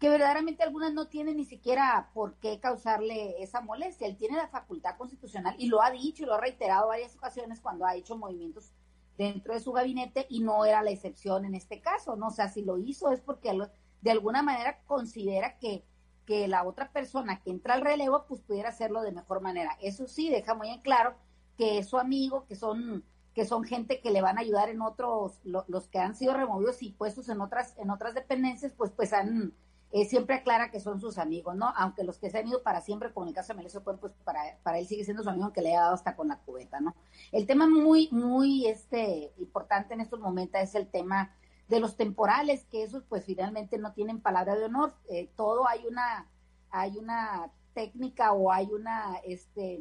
que 0.00 0.08
verdaderamente 0.08 0.64
algunas 0.64 0.92
no 0.92 1.08
tienen 1.08 1.36
ni 1.36 1.44
siquiera 1.44 2.10
por 2.12 2.34
qué 2.34 2.58
causarle 2.58 3.42
esa 3.42 3.60
molestia. 3.60 4.08
Él 4.08 4.16
tiene 4.16 4.36
la 4.36 4.48
facultad 4.48 4.96
constitucional 4.96 5.54
y 5.58 5.68
lo 5.68 5.80
ha 5.80 5.90
dicho 5.90 6.24
y 6.24 6.26
lo 6.26 6.34
ha 6.34 6.40
reiterado 6.40 6.88
varias 6.88 7.14
ocasiones 7.14 7.60
cuando 7.60 7.86
ha 7.86 7.94
hecho 7.94 8.16
movimientos 8.16 8.72
dentro 9.16 9.54
de 9.54 9.60
su 9.60 9.72
gabinete 9.72 10.26
y 10.28 10.40
no 10.40 10.64
era 10.64 10.82
la 10.82 10.90
excepción 10.90 11.44
en 11.44 11.54
este 11.54 11.80
caso, 11.80 12.16
¿no? 12.16 12.28
O 12.28 12.32
sea, 12.32 12.48
si 12.48 12.62
lo 12.62 12.78
hizo 12.78 13.10
es 13.12 13.20
porque 13.20 13.56
de 14.00 14.10
alguna 14.10 14.42
manera 14.42 14.80
considera 14.86 15.56
que, 15.58 15.84
que 16.26 16.48
la 16.48 16.64
otra 16.64 16.90
persona 16.90 17.40
que 17.40 17.50
entra 17.50 17.74
al 17.74 17.82
relevo 17.82 18.24
pues 18.26 18.40
pudiera 18.40 18.70
hacerlo 18.70 19.02
de 19.02 19.12
mejor 19.12 19.40
manera. 19.40 19.76
Eso 19.80 20.06
sí, 20.06 20.30
deja 20.30 20.54
muy 20.54 20.70
en 20.70 20.80
claro 20.80 21.14
que 21.56 21.78
es 21.78 21.88
su 21.88 21.98
amigo, 21.98 22.46
que 22.46 22.56
son 22.56 23.04
que 23.34 23.44
son 23.44 23.64
gente 23.64 24.00
que 24.00 24.12
le 24.12 24.22
van 24.22 24.38
a 24.38 24.42
ayudar 24.42 24.68
en 24.68 24.80
otros, 24.80 25.40
los 25.42 25.88
que 25.88 25.98
han 25.98 26.14
sido 26.14 26.34
removidos 26.34 26.82
y 26.82 26.92
puestos 26.92 27.28
en 27.28 27.40
otras, 27.40 27.76
en 27.78 27.90
otras 27.90 28.14
dependencias, 28.14 28.72
pues, 28.76 28.92
pues 28.92 29.12
han, 29.12 29.52
eh, 29.90 30.04
siempre 30.04 30.36
aclara 30.36 30.70
que 30.70 30.78
son 30.78 31.00
sus 31.00 31.18
amigos, 31.18 31.56
¿no? 31.56 31.72
Aunque 31.76 32.04
los 32.04 32.18
que 32.18 32.30
se 32.30 32.38
han 32.38 32.46
ido 32.46 32.62
para 32.62 32.80
siempre, 32.80 33.12
como 33.12 33.26
en 33.26 33.28
el 33.30 33.34
caso 33.34 33.52
de 33.52 33.58
Melissa 33.58 33.80
pues 33.80 33.98
para, 34.22 34.40
para 34.62 34.78
él 34.78 34.86
sigue 34.86 35.04
siendo 35.04 35.24
su 35.24 35.30
amigo 35.30 35.52
que 35.52 35.62
le 35.62 35.76
ha 35.76 35.80
dado 35.80 35.94
hasta 35.94 36.14
con 36.14 36.28
la 36.28 36.38
cubeta, 36.38 36.80
¿no? 36.80 36.94
El 37.32 37.46
tema 37.46 37.68
muy, 37.68 38.08
muy 38.12 38.66
este, 38.66 39.32
importante 39.38 39.94
en 39.94 40.00
estos 40.00 40.20
momentos 40.20 40.60
es 40.60 40.74
el 40.76 40.86
tema 40.86 41.34
de 41.68 41.80
los 41.80 41.96
temporales, 41.96 42.64
que 42.66 42.82
esos 42.82 43.04
pues 43.04 43.24
finalmente 43.24 43.78
no 43.78 43.92
tienen 43.92 44.20
palabra 44.20 44.56
de 44.56 44.64
honor. 44.64 44.94
Eh, 45.08 45.30
todo 45.36 45.68
hay 45.68 45.86
una, 45.86 46.30
hay 46.70 46.98
una 46.98 47.50
técnica 47.72 48.32
o 48.32 48.52
hay 48.52 48.72
una, 48.72 49.16
este, 49.24 49.80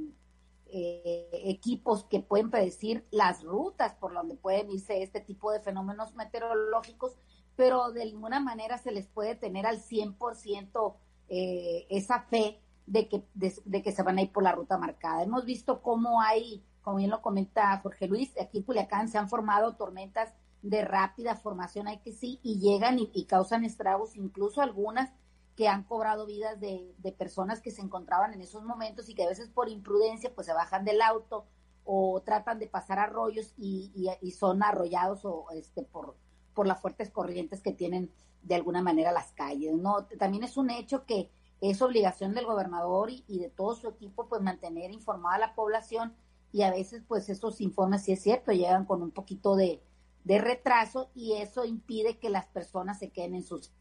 eh, 0.76 1.30
equipos 1.32 2.04
que 2.06 2.20
pueden 2.20 2.50
predecir 2.50 3.06
las 3.12 3.44
rutas 3.44 3.94
por 3.94 4.12
donde 4.12 4.34
pueden 4.34 4.72
irse 4.72 5.04
este 5.04 5.22
tipo 5.22 5.52
de 5.52 5.60
fenómenos 5.60 6.16
meteorológicos, 6.16 7.16
pero 7.56 7.92
de 7.92 8.06
ninguna 8.06 8.40
manera 8.40 8.80
se 8.80 8.92
les 8.92 9.06
puede 9.06 9.36
tener 9.36 9.68
al 9.68 9.78
100% 9.78 10.96
eh, 11.30 11.86
esa 11.92 12.22
fe 12.22 12.60
de 12.88 13.08
que, 13.08 13.24
de, 13.36 13.84
que 13.84 13.92
se 13.92 14.02
van 14.02 14.18
a 14.18 14.24
ir 14.24 14.32
por 14.32 14.42
la 14.42 14.52
ruta 14.52 14.80
marcada. 14.80 15.22
Hemos 15.22 15.46
visto 15.46 15.84
cómo 15.84 16.22
hay, 16.22 16.64
como 16.82 16.98
bien 16.98 17.12
lo 17.12 17.22
comenta 17.22 17.80
Jorge 17.84 18.08
Luis, 18.08 18.34
aquí 18.42 18.58
en 18.58 18.64
Culiacán 18.64 19.10
se 19.10 19.20
han 19.20 19.30
formado 19.30 19.76
tormentas 19.76 20.34
de 20.64 20.84
rápida 20.84 21.36
formación, 21.36 21.88
hay 21.88 22.00
que 22.00 22.12
sí, 22.12 22.40
y 22.42 22.60
llegan 22.60 22.98
y 23.00 23.26
causan 23.26 23.64
estragos, 23.64 24.16
incluso 24.16 24.62
algunas 24.62 25.12
que 25.56 25.68
han 25.68 25.84
cobrado 25.84 26.26
vidas 26.26 26.60
de, 26.60 26.96
personas 27.18 27.62
que 27.62 27.72
se 27.72 27.82
encontraban 27.82 28.34
en 28.34 28.42
esos 28.42 28.64
momentos 28.64 29.08
y 29.10 29.16
que 29.16 29.24
a 29.24 29.30
veces 29.30 29.50
por 29.50 29.70
imprudencia 29.70 30.34
pues 30.34 30.48
se 30.48 30.54
bajan 30.54 30.84
del 30.84 31.02
auto 31.02 31.46
o 31.86 32.22
tratan 32.22 32.60
de 32.60 32.68
pasar 32.68 32.98
arroyos 32.98 33.54
y, 33.58 33.92
y, 34.22 34.32
son 34.32 34.64
arrollados 34.64 35.26
o 35.26 35.48
este 35.52 35.84
por, 35.84 36.16
por 36.54 36.66
las 36.66 36.82
fuertes 36.82 37.12
corrientes 37.12 37.62
que 37.62 37.74
tienen 37.74 38.12
de 38.42 38.56
alguna 38.56 38.82
manera 38.82 39.12
las 39.12 39.32
calles. 39.34 39.76
No, 39.76 40.06
también 40.18 40.44
es 40.44 40.58
un 40.58 40.70
hecho 40.70 41.06
que 41.06 41.30
es 41.62 41.82
obligación 41.82 42.34
del 42.34 42.46
gobernador 42.46 43.10
y, 43.12 43.40
de 43.40 43.50
todo 43.50 43.76
su 43.76 43.90
equipo 43.90 44.28
pues 44.28 44.42
mantener 44.42 44.92
informada 44.92 45.36
a 45.36 45.40
la 45.40 45.56
población 45.56 46.16
y 46.52 46.64
a 46.64 46.72
veces 46.72 47.04
pues 47.08 47.30
esos 47.30 47.62
informes 47.62 48.04
sí 48.04 48.14
es 48.14 48.22
cierto 48.22 48.52
llegan 48.52 48.86
con 48.86 49.02
un 49.02 49.12
poquito 49.12 49.56
de, 49.56 49.82
de 50.24 50.40
retraso 50.40 51.10
y 51.14 51.34
eso 51.34 51.66
impide 51.66 52.18
que 52.18 52.30
las 52.30 52.46
personas 52.48 53.00
se 53.00 53.10
queden 53.10 53.36
en 53.36 53.44
sus 53.44 53.72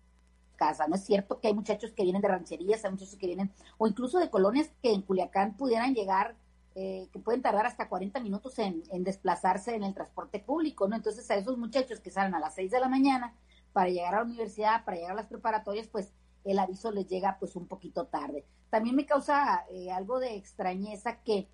casa. 0.56 0.86
No 0.86 0.94
es 0.94 1.04
cierto 1.04 1.40
que 1.40 1.48
hay 1.48 1.54
muchachos 1.54 1.92
que 1.92 2.04
vienen 2.04 2.22
de 2.22 2.28
rancherías, 2.28 2.84
hay 2.84 2.92
muchachos 2.92 3.16
que 3.16 3.26
vienen, 3.26 3.50
o 3.78 3.86
incluso 3.86 4.18
de 4.18 4.30
colonias 4.30 4.70
que 4.82 4.92
en 4.92 5.02
Culiacán 5.02 5.56
pudieran 5.56 5.94
llegar, 5.94 6.36
eh, 6.74 7.08
que 7.12 7.18
pueden 7.18 7.42
tardar 7.42 7.66
hasta 7.66 7.88
40 7.88 8.20
minutos 8.20 8.58
en, 8.58 8.82
desplazarse 9.02 9.74
en 9.74 9.82
el 9.82 9.94
transporte 9.94 10.38
público, 10.38 10.88
¿no? 10.88 10.96
Entonces 10.96 11.28
a 11.30 11.34
esos 11.34 11.58
muchachos 11.58 12.00
que 12.00 12.10
salen 12.10 12.34
a 12.34 12.40
las 12.40 12.54
6 12.54 12.70
de 12.70 12.80
la 12.80 12.88
mañana 12.88 13.34
para 13.72 13.90
llegar 13.90 14.14
a 14.14 14.18
la 14.18 14.24
universidad, 14.24 14.84
para 14.84 14.96
llegar 14.96 15.12
a 15.12 15.16
las 15.16 15.26
preparatorias, 15.26 15.88
pues 15.88 16.12
el 16.44 16.58
aviso 16.58 16.90
les 16.90 17.08
llega 17.08 17.36
pues 17.38 17.56
un 17.56 17.66
poquito 17.66 18.06
tarde. 18.06 18.44
También 18.70 18.96
me 18.96 19.06
causa 19.06 19.64
eh, 19.70 19.90
algo 19.90 20.18
de 20.18 20.36
extrañeza 20.36 21.22
que 21.22 21.48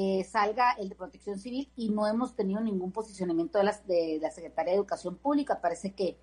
eh, 0.00 0.24
salga 0.24 0.72
el 0.72 0.88
de 0.88 0.94
protección 0.94 1.38
civil 1.38 1.70
y 1.76 1.90
no 1.90 2.06
hemos 2.06 2.36
tenido 2.36 2.60
ningún 2.60 2.92
posicionamiento 2.92 3.58
de, 3.58 3.64
de 3.86 4.18
la 4.20 4.30
Secretaría 4.30 4.72
de 4.72 4.78
Educación 4.78 5.16
Pública. 5.16 5.60
Parece 5.60 5.94
que 5.94 6.18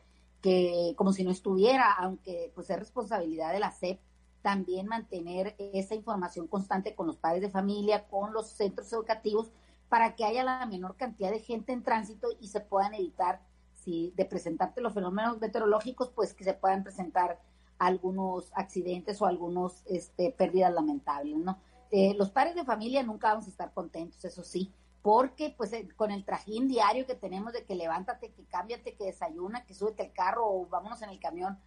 que 0.46 0.94
como 0.96 1.12
si 1.12 1.24
no 1.24 1.32
estuviera, 1.32 1.92
aunque 1.92 2.52
pues 2.54 2.70
es 2.70 2.78
responsabilidad 2.78 3.52
de 3.52 3.60
la 3.60 3.72
SEP 3.72 4.00
también 4.44 4.86
mantener 4.86 5.56
esa 5.58 5.96
información 5.96 6.46
constante 6.46 6.94
con 6.94 7.08
los 7.08 7.18
padres 7.18 7.42
de 7.42 7.50
familia, 7.50 8.08
con 8.08 8.32
los 8.32 8.50
centros 8.50 8.94
educativos, 8.94 9.52
para 9.90 10.16
que 10.16 10.24
haya 10.24 10.44
la 10.44 10.64
menor 10.68 10.98
cantidad 10.98 11.32
de 11.32 11.40
gente 11.40 11.74
en 11.74 11.82
tránsito 11.82 12.28
y 12.40 12.50
se 12.50 12.60
puedan 12.60 12.94
evitar, 12.94 13.42
si 13.74 14.14
de 14.16 14.26
presentarte 14.26 14.82
los 14.82 14.94
fenómenos 14.94 15.40
meteorológicos, 15.40 16.10
pues 16.10 16.36
que 16.36 16.44
se 16.44 16.54
puedan 16.54 16.84
presentar 16.84 17.42
algunos 17.80 18.52
accidentes 18.54 19.20
o 19.24 19.26
algunos 19.26 19.82
este, 19.88 20.30
pérdidas 20.30 20.72
lamentables, 20.76 21.38
¿no? 21.38 21.58
Eh, 21.92 22.14
los 22.18 22.32
padres 22.32 22.56
de 22.56 22.66
familia 22.66 23.04
nunca 23.04 23.30
vamos 23.30 23.46
a 23.46 23.50
estar 23.50 23.74
contentos, 23.74 24.24
eso 24.26 24.44
sí, 24.44 24.72
porque 25.02 25.54
pues 25.56 25.72
eh, 25.74 25.88
con 25.96 26.12
el 26.12 26.26
trajín 26.26 26.68
diario 26.68 27.06
que 27.06 27.16
tenemos 27.16 27.54
de 27.54 27.64
que 27.64 27.76
levántate, 27.76 28.32
que 28.32 28.46
cámbiate, 28.46 28.96
que 28.96 29.06
desayuna, 29.06 29.66
que 29.66 29.74
súbete 29.74 30.04
al 30.04 30.14
carro 30.14 30.48
o 30.48 30.66
vámonos 30.68 31.02
en 31.02 31.10
el 31.10 31.20
camión 31.20 31.60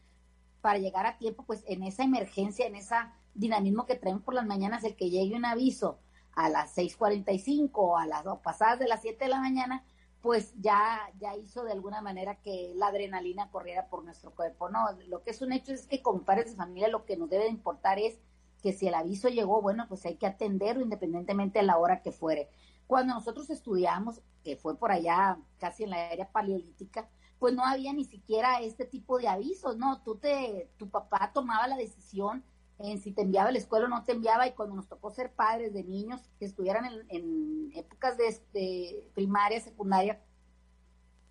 para 0.60 0.78
llegar 0.78 1.06
a 1.06 1.18
tiempo, 1.18 1.44
pues 1.44 1.62
en 1.68 1.82
esa 1.82 2.02
emergencia, 2.02 2.66
en 2.66 2.74
ese 2.74 2.96
dinamismo 3.34 3.86
que 3.86 3.94
traemos 3.94 4.22
por 4.22 4.34
las 4.34 4.46
mañanas, 4.46 4.82
el 4.84 4.96
que 4.96 5.10
llegue 5.10 5.36
un 5.36 5.44
aviso 5.44 5.98
a 6.32 6.48
las 6.48 6.76
6.45 6.76 7.70
o 7.74 7.96
a 7.96 8.06
las 8.06 8.24
dos 8.24 8.40
pasadas 8.40 8.78
de 8.78 8.88
las 8.88 9.02
7 9.02 9.24
de 9.24 9.30
la 9.30 9.40
mañana, 9.40 9.84
pues 10.20 10.52
ya, 10.60 11.00
ya 11.18 11.36
hizo 11.36 11.64
de 11.64 11.72
alguna 11.72 12.00
manera 12.00 12.36
que 12.36 12.72
la 12.74 12.88
adrenalina 12.88 13.50
corriera 13.50 13.88
por 13.88 14.04
nuestro 14.04 14.32
cuerpo. 14.32 14.68
No, 14.68 14.86
lo 15.06 15.22
que 15.22 15.30
es 15.30 15.42
un 15.42 15.52
hecho 15.52 15.72
es 15.72 15.86
que 15.86 16.02
como 16.02 16.22
padres 16.22 16.50
de 16.50 16.56
familia 16.56 16.88
lo 16.88 17.04
que 17.04 17.16
nos 17.16 17.30
debe 17.30 17.48
importar 17.48 17.98
es 17.98 18.18
que 18.62 18.72
si 18.72 18.88
el 18.88 18.94
aviso 18.94 19.28
llegó, 19.28 19.62
bueno, 19.62 19.86
pues 19.88 20.04
hay 20.06 20.16
que 20.16 20.26
atenderlo 20.26 20.82
independientemente 20.82 21.60
de 21.60 21.66
la 21.66 21.78
hora 21.78 22.02
que 22.02 22.12
fuere. 22.12 22.48
Cuando 22.86 23.14
nosotros 23.14 23.50
estudiamos, 23.50 24.22
que 24.42 24.56
fue 24.56 24.76
por 24.78 24.90
allá 24.90 25.38
casi 25.58 25.84
en 25.84 25.90
la 25.90 26.12
era 26.12 26.30
paleolítica, 26.30 27.08
pues 27.38 27.54
no 27.54 27.64
había 27.64 27.92
ni 27.92 28.04
siquiera 28.04 28.60
este 28.60 28.84
tipo 28.84 29.18
de 29.18 29.28
avisos, 29.28 29.76
¿no? 29.76 30.02
Tú 30.02 30.16
te, 30.16 30.70
tu 30.76 30.88
papá 30.90 31.30
tomaba 31.32 31.68
la 31.68 31.76
decisión 31.76 32.44
en 32.78 33.00
si 33.00 33.12
te 33.12 33.22
enviaba 33.22 33.48
a 33.48 33.52
la 33.52 33.58
escuela 33.58 33.86
o 33.86 33.88
no 33.88 34.04
te 34.04 34.12
enviaba, 34.12 34.46
y 34.46 34.52
cuando 34.52 34.76
nos 34.76 34.88
tocó 34.88 35.10
ser 35.10 35.32
padres 35.32 35.72
de 35.72 35.82
niños 35.82 36.20
que 36.38 36.44
estuvieran 36.44 36.84
en, 37.08 37.70
épocas 37.74 38.16
de, 38.16 39.10
primaria, 39.14 39.60
secundaria, 39.60 40.22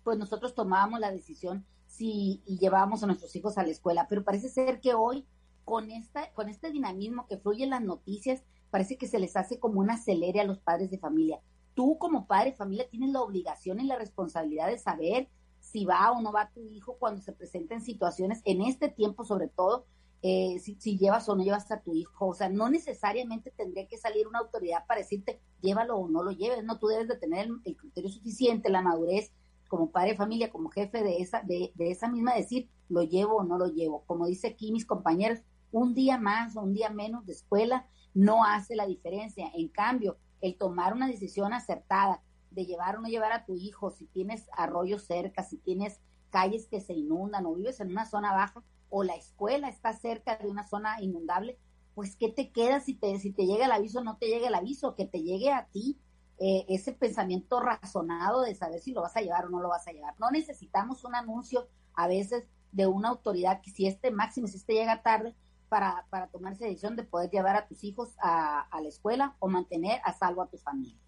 pues 0.04 0.18
nosotros 0.18 0.54
tomábamos 0.54 1.00
la 1.00 1.10
decisión 1.10 1.66
si 1.86 2.42
y 2.46 2.58
llevábamos 2.58 3.02
a 3.02 3.06
nuestros 3.06 3.34
hijos 3.34 3.56
a 3.58 3.62
la 3.62 3.70
escuela. 3.70 4.06
Pero 4.08 4.24
parece 4.24 4.48
ser 4.48 4.80
que 4.80 4.94
hoy, 4.94 5.26
con, 5.68 5.90
esta, 5.90 6.32
con 6.32 6.48
este 6.48 6.70
dinamismo 6.70 7.26
que 7.26 7.36
fluye 7.36 7.64
en 7.64 7.70
las 7.70 7.82
noticias, 7.82 8.42
parece 8.70 8.96
que 8.96 9.06
se 9.06 9.18
les 9.18 9.36
hace 9.36 9.58
como 9.58 9.80
un 9.80 9.90
acelere 9.90 10.40
a 10.40 10.44
los 10.44 10.58
padres 10.58 10.90
de 10.90 10.98
familia. 10.98 11.40
Tú 11.74 11.98
como 11.98 12.26
padre 12.26 12.52
de 12.52 12.56
familia 12.56 12.88
tienes 12.88 13.10
la 13.10 13.20
obligación 13.20 13.78
y 13.78 13.84
la 13.84 13.96
responsabilidad 13.96 14.68
de 14.68 14.78
saber 14.78 15.28
si 15.60 15.84
va 15.84 16.10
o 16.12 16.22
no 16.22 16.32
va 16.32 16.50
tu 16.54 16.66
hijo 16.70 16.96
cuando 16.98 17.20
se 17.20 17.32
presenten 17.32 17.82
situaciones, 17.82 18.40
en 18.44 18.62
este 18.62 18.88
tiempo 18.88 19.24
sobre 19.24 19.48
todo, 19.48 19.84
eh, 20.22 20.58
si, 20.60 20.98
llevas 20.98 21.28
o 21.28 21.36
no 21.36 21.44
llevas 21.44 21.70
a 21.70 21.80
tu 21.80 21.94
hijo. 21.94 22.28
O 22.28 22.34
sea, 22.34 22.48
no 22.48 22.70
necesariamente 22.70 23.50
tendría 23.50 23.86
que 23.86 23.98
salir 23.98 24.26
una 24.26 24.38
autoridad 24.40 24.86
para 24.86 25.00
decirte 25.00 25.40
llévalo 25.60 25.96
o 25.98 26.08
no 26.08 26.22
lo 26.22 26.32
lleves. 26.32 26.64
No, 26.64 26.78
tú 26.78 26.88
debes 26.88 27.08
de 27.08 27.16
tener 27.16 27.48
el, 27.64 27.76
criterio 27.76 28.10
suficiente, 28.10 28.70
la 28.70 28.82
madurez 28.82 29.32
como 29.68 29.90
padre 29.90 30.12
de 30.12 30.16
familia, 30.16 30.50
como 30.50 30.70
jefe 30.70 31.02
de 31.02 31.18
esa, 31.18 31.42
de, 31.42 31.72
de 31.74 31.90
esa 31.90 32.08
misma 32.08 32.34
decir 32.34 32.70
lo 32.88 33.02
llevo 33.02 33.36
o 33.36 33.44
no 33.44 33.58
lo 33.58 33.66
llevo. 33.66 34.02
Como 34.06 34.26
dice 34.26 34.48
aquí 34.48 34.72
mis 34.72 34.86
compañeros, 34.86 35.40
un 35.72 35.94
día 35.94 36.18
más 36.18 36.56
o 36.56 36.62
un 36.62 36.74
día 36.74 36.90
menos 36.90 37.26
de 37.26 37.32
escuela 37.32 37.86
no 38.14 38.44
hace 38.44 38.76
la 38.76 38.86
diferencia. 38.86 39.50
En 39.54 39.68
cambio, 39.68 40.18
el 40.40 40.56
tomar 40.56 40.94
una 40.94 41.06
decisión 41.06 41.52
acertada 41.52 42.22
de 42.50 42.64
llevar 42.64 42.96
o 42.96 43.00
no 43.00 43.08
llevar 43.08 43.32
a 43.32 43.44
tu 43.44 43.56
hijo, 43.56 43.90
si 43.90 44.06
tienes 44.06 44.48
arroyos 44.52 45.04
cerca, 45.04 45.42
si 45.42 45.58
tienes 45.58 46.00
calles 46.30 46.66
que 46.68 46.80
se 46.80 46.94
inundan 46.94 47.46
o 47.46 47.54
vives 47.54 47.80
en 47.80 47.90
una 47.90 48.06
zona 48.06 48.32
baja 48.32 48.62
o 48.90 49.02
la 49.02 49.14
escuela 49.14 49.68
está 49.68 49.92
cerca 49.92 50.36
de 50.36 50.48
una 50.48 50.66
zona 50.66 51.00
inundable, 51.02 51.58
pues 51.94 52.16
¿qué 52.16 52.28
te 52.28 52.52
queda 52.52 52.80
si 52.80 52.94
te, 52.94 53.18
si 53.18 53.32
te 53.32 53.46
llega 53.46 53.66
el 53.66 53.72
aviso 53.72 54.00
o 54.00 54.04
no 54.04 54.16
te 54.16 54.26
llega 54.26 54.48
el 54.48 54.54
aviso? 54.54 54.94
Que 54.94 55.04
te 55.04 55.22
llegue 55.22 55.52
a 55.52 55.66
ti 55.66 55.98
eh, 56.38 56.64
ese 56.68 56.92
pensamiento 56.92 57.60
razonado 57.60 58.42
de 58.42 58.54
saber 58.54 58.80
si 58.80 58.92
lo 58.92 59.02
vas 59.02 59.16
a 59.16 59.20
llevar 59.20 59.46
o 59.46 59.50
no 59.50 59.60
lo 59.60 59.68
vas 59.68 59.88
a 59.88 59.92
llevar. 59.92 60.14
No 60.20 60.30
necesitamos 60.30 61.04
un 61.04 61.14
anuncio 61.14 61.68
a 61.94 62.06
veces 62.06 62.46
de 62.70 62.86
una 62.86 63.08
autoridad 63.08 63.60
que 63.60 63.70
si 63.70 63.86
este 63.86 64.10
máximo, 64.10 64.46
si 64.46 64.56
este 64.56 64.74
llega 64.74 65.02
tarde, 65.02 65.34
para, 65.68 66.06
para 66.10 66.28
tomar 66.28 66.52
esa 66.52 66.64
decisión 66.64 66.96
de 66.96 67.04
poder 67.04 67.30
llevar 67.30 67.56
a 67.56 67.66
tus 67.66 67.84
hijos 67.84 68.14
a, 68.20 68.60
a 68.60 68.80
la 68.80 68.88
escuela 68.88 69.36
o 69.38 69.48
mantener 69.48 70.00
a 70.04 70.12
salvo 70.12 70.42
a 70.42 70.48
tu 70.48 70.58
familia. 70.58 71.07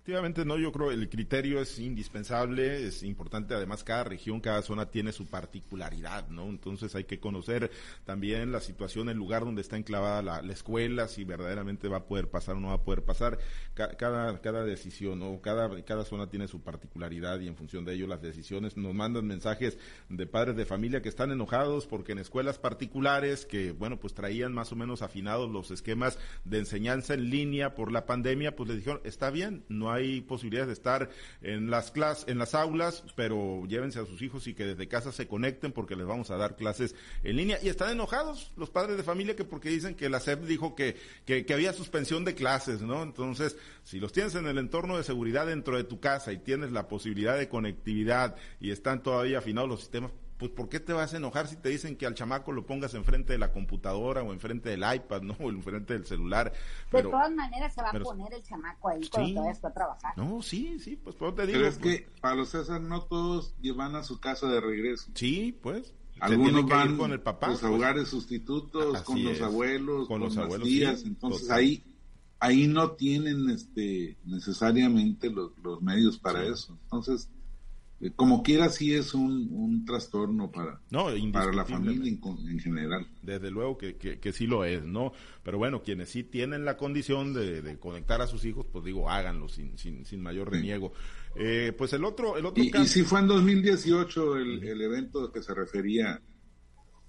Efectivamente, 0.00 0.46
no, 0.46 0.56
yo 0.56 0.72
creo 0.72 0.90
el 0.92 1.10
criterio 1.10 1.60
es 1.60 1.78
indispensable, 1.78 2.86
es 2.86 3.02
importante, 3.02 3.52
además 3.52 3.84
cada 3.84 4.02
región, 4.02 4.40
cada 4.40 4.62
zona 4.62 4.86
tiene 4.86 5.12
su 5.12 5.26
particularidad, 5.26 6.26
¿no? 6.30 6.48
Entonces 6.48 6.94
hay 6.94 7.04
que 7.04 7.20
conocer 7.20 7.70
también 8.06 8.50
la 8.50 8.62
situación, 8.62 9.10
el 9.10 9.18
lugar 9.18 9.44
donde 9.44 9.60
está 9.60 9.76
enclavada 9.76 10.22
la, 10.22 10.52
escuela, 10.52 11.06
si 11.06 11.24
verdaderamente 11.24 11.86
va 11.86 11.98
a 11.98 12.04
poder 12.06 12.30
pasar 12.30 12.56
o 12.56 12.60
no 12.60 12.68
va 12.68 12.76
a 12.76 12.82
poder 12.82 13.04
pasar, 13.04 13.38
cada, 13.74 14.40
cada 14.40 14.64
decisión, 14.64 15.18
¿no? 15.18 15.38
Cada, 15.42 15.84
cada 15.84 16.06
zona 16.06 16.30
tiene 16.30 16.48
su 16.48 16.62
particularidad 16.62 17.38
y 17.40 17.48
en 17.48 17.56
función 17.56 17.84
de 17.84 17.92
ello 17.92 18.06
las 18.06 18.22
decisiones 18.22 18.78
nos 18.78 18.94
mandan 18.94 19.26
mensajes 19.26 19.76
de 20.08 20.26
padres 20.26 20.56
de 20.56 20.64
familia 20.64 21.02
que 21.02 21.10
están 21.10 21.30
enojados 21.30 21.86
porque 21.86 22.12
en 22.12 22.20
escuelas 22.20 22.58
particulares 22.58 23.44
que, 23.44 23.72
bueno, 23.72 24.00
pues 24.00 24.14
traían 24.14 24.54
más 24.54 24.72
o 24.72 24.76
menos 24.76 25.02
afinados 25.02 25.50
los 25.50 25.70
esquemas 25.70 26.18
de 26.46 26.58
enseñanza 26.58 27.12
en 27.12 27.28
línea 27.28 27.74
por 27.74 27.92
la 27.92 28.06
pandemia, 28.06 28.56
pues 28.56 28.70
les 28.70 28.78
dijeron, 28.78 29.02
está 29.04 29.28
bien, 29.28 29.66
no 29.68 29.89
hay 29.92 30.20
posibilidad 30.20 30.66
de 30.66 30.72
estar 30.72 31.10
en 31.42 31.70
las 31.70 31.90
clases, 31.90 32.28
en 32.28 32.38
las 32.38 32.54
aulas, 32.54 33.04
pero 33.16 33.64
llévense 33.66 33.98
a 33.98 34.06
sus 34.06 34.22
hijos 34.22 34.46
y 34.46 34.54
que 34.54 34.64
desde 34.64 34.88
casa 34.88 35.12
se 35.12 35.26
conecten 35.26 35.72
porque 35.72 35.96
les 35.96 36.06
vamos 36.06 36.30
a 36.30 36.36
dar 36.36 36.56
clases 36.56 36.94
en 37.22 37.36
línea. 37.36 37.58
Y 37.62 37.68
están 37.68 37.90
enojados 37.90 38.52
los 38.56 38.70
padres 38.70 38.96
de 38.96 39.02
familia 39.02 39.36
que 39.36 39.44
porque 39.44 39.68
dicen 39.68 39.94
que 39.94 40.08
la 40.08 40.20
SEP 40.20 40.44
dijo 40.44 40.74
que, 40.74 40.96
que, 41.24 41.44
que 41.44 41.54
había 41.54 41.72
suspensión 41.72 42.24
de 42.24 42.34
clases, 42.34 42.82
¿no? 42.82 43.02
Entonces, 43.02 43.56
si 43.84 44.00
los 44.00 44.12
tienes 44.12 44.34
en 44.34 44.46
el 44.46 44.58
entorno 44.58 44.96
de 44.96 45.04
seguridad 45.04 45.46
dentro 45.46 45.76
de 45.76 45.84
tu 45.84 46.00
casa 46.00 46.32
y 46.32 46.38
tienes 46.38 46.72
la 46.72 46.88
posibilidad 46.88 47.36
de 47.38 47.48
conectividad 47.48 48.36
y 48.60 48.70
están 48.70 49.02
todavía 49.02 49.38
afinados 49.38 49.68
los 49.68 49.80
sistemas, 49.80 50.12
pues 50.40 50.50
¿por 50.52 50.70
qué 50.70 50.80
te 50.80 50.94
vas 50.94 51.12
a 51.12 51.18
enojar 51.18 51.46
si 51.46 51.56
te 51.56 51.68
dicen 51.68 51.96
que 51.96 52.06
al 52.06 52.14
chamaco 52.14 52.50
lo 52.50 52.64
pongas 52.64 52.94
enfrente 52.94 53.34
de 53.34 53.38
la 53.38 53.52
computadora 53.52 54.22
o 54.22 54.32
enfrente 54.32 54.70
del 54.70 54.82
iPad, 54.82 55.20
¿no? 55.20 55.36
O 55.40 55.50
enfrente 55.50 55.92
del 55.92 56.06
celular. 56.06 56.52
de 56.90 57.02
todas 57.02 57.30
maneras 57.32 57.74
se 57.74 57.82
va 57.82 57.90
a 57.90 58.00
poner 58.00 58.32
el 58.32 58.42
chamaco 58.42 58.88
ahí 58.88 59.06
cuando 59.10 59.34
te 59.34 59.40
vayas 59.40 59.64
a 59.64 59.72
trabajar. 59.72 60.16
No, 60.16 60.40
sí, 60.40 60.78
sí, 60.80 60.96
pues 60.96 61.14
por 61.14 61.34
te 61.34 61.46
digo. 61.46 61.58
Pero 61.58 61.68
es 61.68 61.78
pues 61.78 61.98
que 61.98 62.08
para 62.22 62.36
los 62.36 62.48
César 62.48 62.80
no 62.80 63.02
todos 63.02 63.54
van 63.76 63.94
a 63.94 64.02
su 64.02 64.18
casa 64.18 64.48
de 64.48 64.60
regreso. 64.60 65.10
Sí, 65.14 65.56
pues. 65.62 65.92
Algunos 66.20 66.66
van 66.66 66.96
con 66.96 67.12
el 67.12 67.20
papá, 67.20 67.48
los 67.48 67.60
pues. 67.60 67.72
hogares 67.72 68.08
sustitutos, 68.08 69.02
con 69.02 69.22
los 69.22 69.40
abuelos, 69.40 70.08
con, 70.08 70.20
los 70.20 70.36
abuelos, 70.36 70.66
tías, 70.66 71.02
entonces 71.04 71.50
ahí 71.50 71.82
ahí 72.40 72.66
no 72.66 72.92
tienen 72.92 73.48
este 73.50 74.16
necesariamente 74.24 75.30
los, 75.30 75.52
los 75.62 75.80
medios 75.82 76.18
para 76.18 76.42
eso. 76.44 76.78
Entonces, 76.84 77.28
como 78.16 78.42
quiera 78.42 78.70
sí 78.70 78.94
es 78.94 79.12
un, 79.12 79.48
un 79.52 79.84
trastorno 79.84 80.50
para, 80.50 80.80
para 81.32 81.52
la 81.52 81.66
familia 81.66 82.10
en, 82.10 82.58
general. 82.58 83.06
Desde 83.22 83.50
luego 83.50 83.76
que, 83.76 83.96
que, 83.96 84.32
sí 84.32 84.46
lo 84.46 84.64
es, 84.64 84.82
¿no? 84.84 85.12
Pero 85.42 85.58
bueno, 85.58 85.82
quienes 85.82 86.08
sí 86.08 86.22
tienen 86.22 86.64
la 86.64 86.78
condición 86.78 87.34
de, 87.34 87.78
conectar 87.78 88.22
a 88.22 88.26
sus 88.26 88.44
hijos, 88.46 88.66
pues 88.72 88.86
digo, 88.86 89.10
háganlo 89.10 89.48
sin, 89.48 89.76
sin, 89.76 90.06
sin 90.06 90.22
mayor 90.22 90.50
reniego. 90.50 90.92
Eh, 91.36 91.74
pues 91.76 91.92
el 91.92 92.04
otro, 92.04 92.38
el 92.38 92.46
otro 92.46 92.64
y, 92.64 92.74
y 92.74 92.86
si 92.86 93.02
fue 93.02 93.20
en 93.20 93.28
2018 93.28 94.36
el, 94.38 94.64
el 94.64 94.80
evento 94.80 95.30
que 95.30 95.42
se 95.42 95.54
refería 95.54 96.20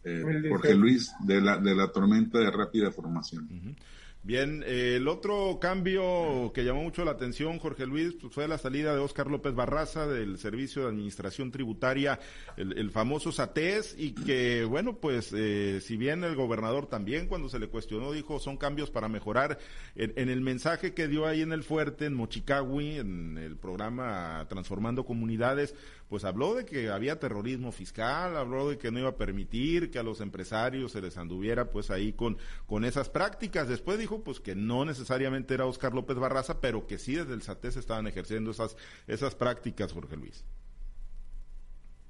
eh, 0.04 0.24
Jorge 0.50 0.76
Luis 0.76 1.14
de 1.22 1.42
la, 1.42 1.58
de 1.58 1.76
la 1.76 1.92
tormenta 1.92 2.40
de 2.40 2.52
rápida 2.52 2.92
formación. 2.92 3.76
Bien, 4.24 4.64
eh, 4.68 4.98
el 4.98 5.08
otro 5.08 5.58
cambio 5.60 6.52
que 6.54 6.64
llamó 6.64 6.84
mucho 6.84 7.04
la 7.04 7.10
atención, 7.10 7.58
Jorge 7.58 7.88
Luis, 7.88 8.14
pues, 8.22 8.32
fue 8.32 8.48
la 8.48 8.60
salida 8.60 8.94
de 8.94 9.00
Óscar 9.00 9.26
López 9.26 9.56
Barraza 9.56 10.06
del 10.06 10.38
Servicio 10.38 10.84
de 10.84 10.90
Administración 10.90 11.50
Tributaria, 11.50 12.20
el, 12.56 12.92
famoso 12.92 13.32
SATES, 13.32 13.96
y 13.98 14.12
que, 14.12 14.64
bueno, 14.66 14.98
pues, 14.98 15.34
eh, 15.36 15.82
si 15.82 15.98
bien 15.98 16.24
el 16.24 16.36
gobernador 16.36 16.86
también 16.86 17.26
cuando 17.26 17.50
se 17.50 17.58
le 17.58 17.68
cuestionó 17.68 18.12
dijo 18.12 18.40
son 18.40 18.58
cambios 18.58 18.92
para 18.92 19.10
mejorar, 19.10 19.58
en, 19.96 20.30
el 20.30 20.42
mensaje 20.42 20.94
que 20.94 21.08
dio 21.08 21.26
ahí 21.26 21.42
en 21.42 21.52
el 21.52 21.64
fuerte, 21.64 22.06
en 22.06 22.14
Mochicagui, 22.14 23.00
en 23.00 23.40
el 23.40 23.56
programa 23.58 24.46
Transformando 24.50 25.04
Comunidades, 25.04 25.74
pues 26.12 26.26
habló 26.26 26.56
de 26.56 26.66
que 26.66 26.90
había 26.90 27.20
terrorismo 27.20 27.72
fiscal, 27.72 28.36
habló 28.36 28.70
de 28.70 28.78
que 28.78 28.92
no 28.92 29.00
iba 29.00 29.08
a 29.08 29.16
permitir 29.16 29.90
que 29.90 29.98
a 29.98 30.04
los 30.04 30.20
empresarios 30.20 30.92
se 30.92 31.02
les 31.02 31.18
anduviera 31.18 31.70
pues 31.72 31.90
ahí 31.90 32.12
con, 32.12 32.38
con 32.68 32.84
esas 32.84 33.08
prácticas. 33.08 33.70
Después 33.70 33.98
dijo 33.98 34.22
pues 34.22 34.42
que 34.42 34.54
no 34.54 34.84
necesariamente 34.84 35.54
era 35.54 35.66
Oscar 35.66 35.94
López 35.94 36.18
Barraza, 36.18 36.60
pero 36.60 36.86
que 36.86 36.98
sí 36.98 37.16
desde 37.16 37.34
el 37.34 37.44
SATES 37.44 37.78
estaban 37.78 38.08
ejerciendo 38.08 38.52
esas, 38.52 38.76
esas 39.08 39.36
prácticas, 39.36 39.94
Jorge 39.94 40.18
Luis. 40.18 40.44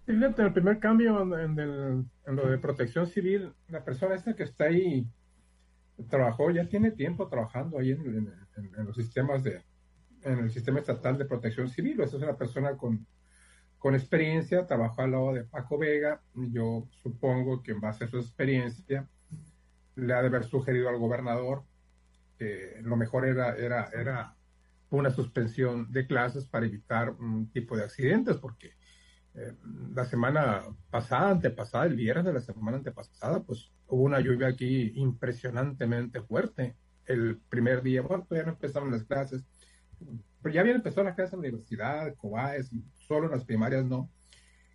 El 0.08 0.52
primer 0.52 0.80
cambio 0.80 1.22
en, 1.38 2.10
lo 2.26 2.50
de 2.50 2.58
protección 2.58 3.06
civil, 3.06 3.54
la 3.68 3.86
persona 3.86 4.16
esta 4.16 4.36
que 4.36 4.46
está 4.46 4.64
ahí 4.64 5.06
trabajó, 6.10 6.50
ya 6.50 6.68
tiene 6.68 6.90
tiempo 6.90 7.28
trabajando 7.28 7.78
ahí 7.78 7.92
en, 7.92 8.34
los 8.84 8.96
sistemas 8.96 9.44
de, 9.44 9.62
en 10.24 10.40
el 10.40 10.50
sistema 10.50 10.80
estatal 10.80 11.20
de 11.20 11.26
protección 11.26 11.70
civil. 11.70 12.02
Esa 12.02 12.18
es 12.18 12.24
una 12.24 12.36
persona 12.36 12.76
con 12.76 13.06
con 13.82 13.96
experiencia, 13.96 14.68
trabajó 14.68 15.02
al 15.02 15.12
lado 15.12 15.34
de 15.34 15.44
Paco 15.44 15.80
Vega. 15.80 16.22
Yo 16.36 16.88
supongo 17.02 17.64
que 17.64 17.72
en 17.72 17.82
base 17.82 18.04
a 18.04 18.08
su 18.08 18.20
experiencia 18.20 19.08
le 19.96 20.14
ha 20.14 20.22
de 20.22 20.28
haber 20.28 20.44
sugerido 20.44 20.88
al 20.88 21.00
gobernador 21.00 21.64
que 22.38 22.78
lo 22.84 22.96
mejor 22.96 23.26
era, 23.26 23.56
era, 23.56 23.90
era 23.92 24.36
una 24.92 25.10
suspensión 25.10 25.92
de 25.92 26.06
clases 26.06 26.46
para 26.46 26.68
evitar 26.68 27.10
un 27.10 27.52
tipo 27.52 27.76
de 27.76 27.84
accidentes, 27.84 28.38
porque 28.38 28.76
eh, 29.34 29.56
la 29.96 30.06
semana 30.06 30.62
pasada, 30.92 31.32
antepasada, 31.32 31.86
el 31.86 31.96
viernes 31.96 32.26
de 32.26 32.34
la 32.34 32.42
semana 32.42 32.78
antepasada, 32.78 33.42
pues 33.42 33.72
hubo 33.88 34.04
una 34.04 34.20
lluvia 34.20 34.50
aquí 34.50 34.92
impresionantemente 34.96 36.22
fuerte. 36.22 36.76
El 37.08 37.40
primer 37.50 37.82
día, 37.82 38.04
bueno, 38.04 38.26
todavía 38.30 38.46
no 38.46 38.54
empezaron 38.54 38.92
las 38.92 39.06
clases, 39.06 39.44
pero 40.42 40.54
ya 40.54 40.62
habían 40.62 40.78
empezado 40.78 41.04
las 41.04 41.16
clases 41.16 41.34
en 41.34 41.42
la 41.42 41.48
universidad, 41.50 42.16
COBAES, 42.16 42.72
solo 42.96 43.26
en 43.26 43.32
las 43.32 43.46
primarias 43.46 43.86
no. 43.86 44.10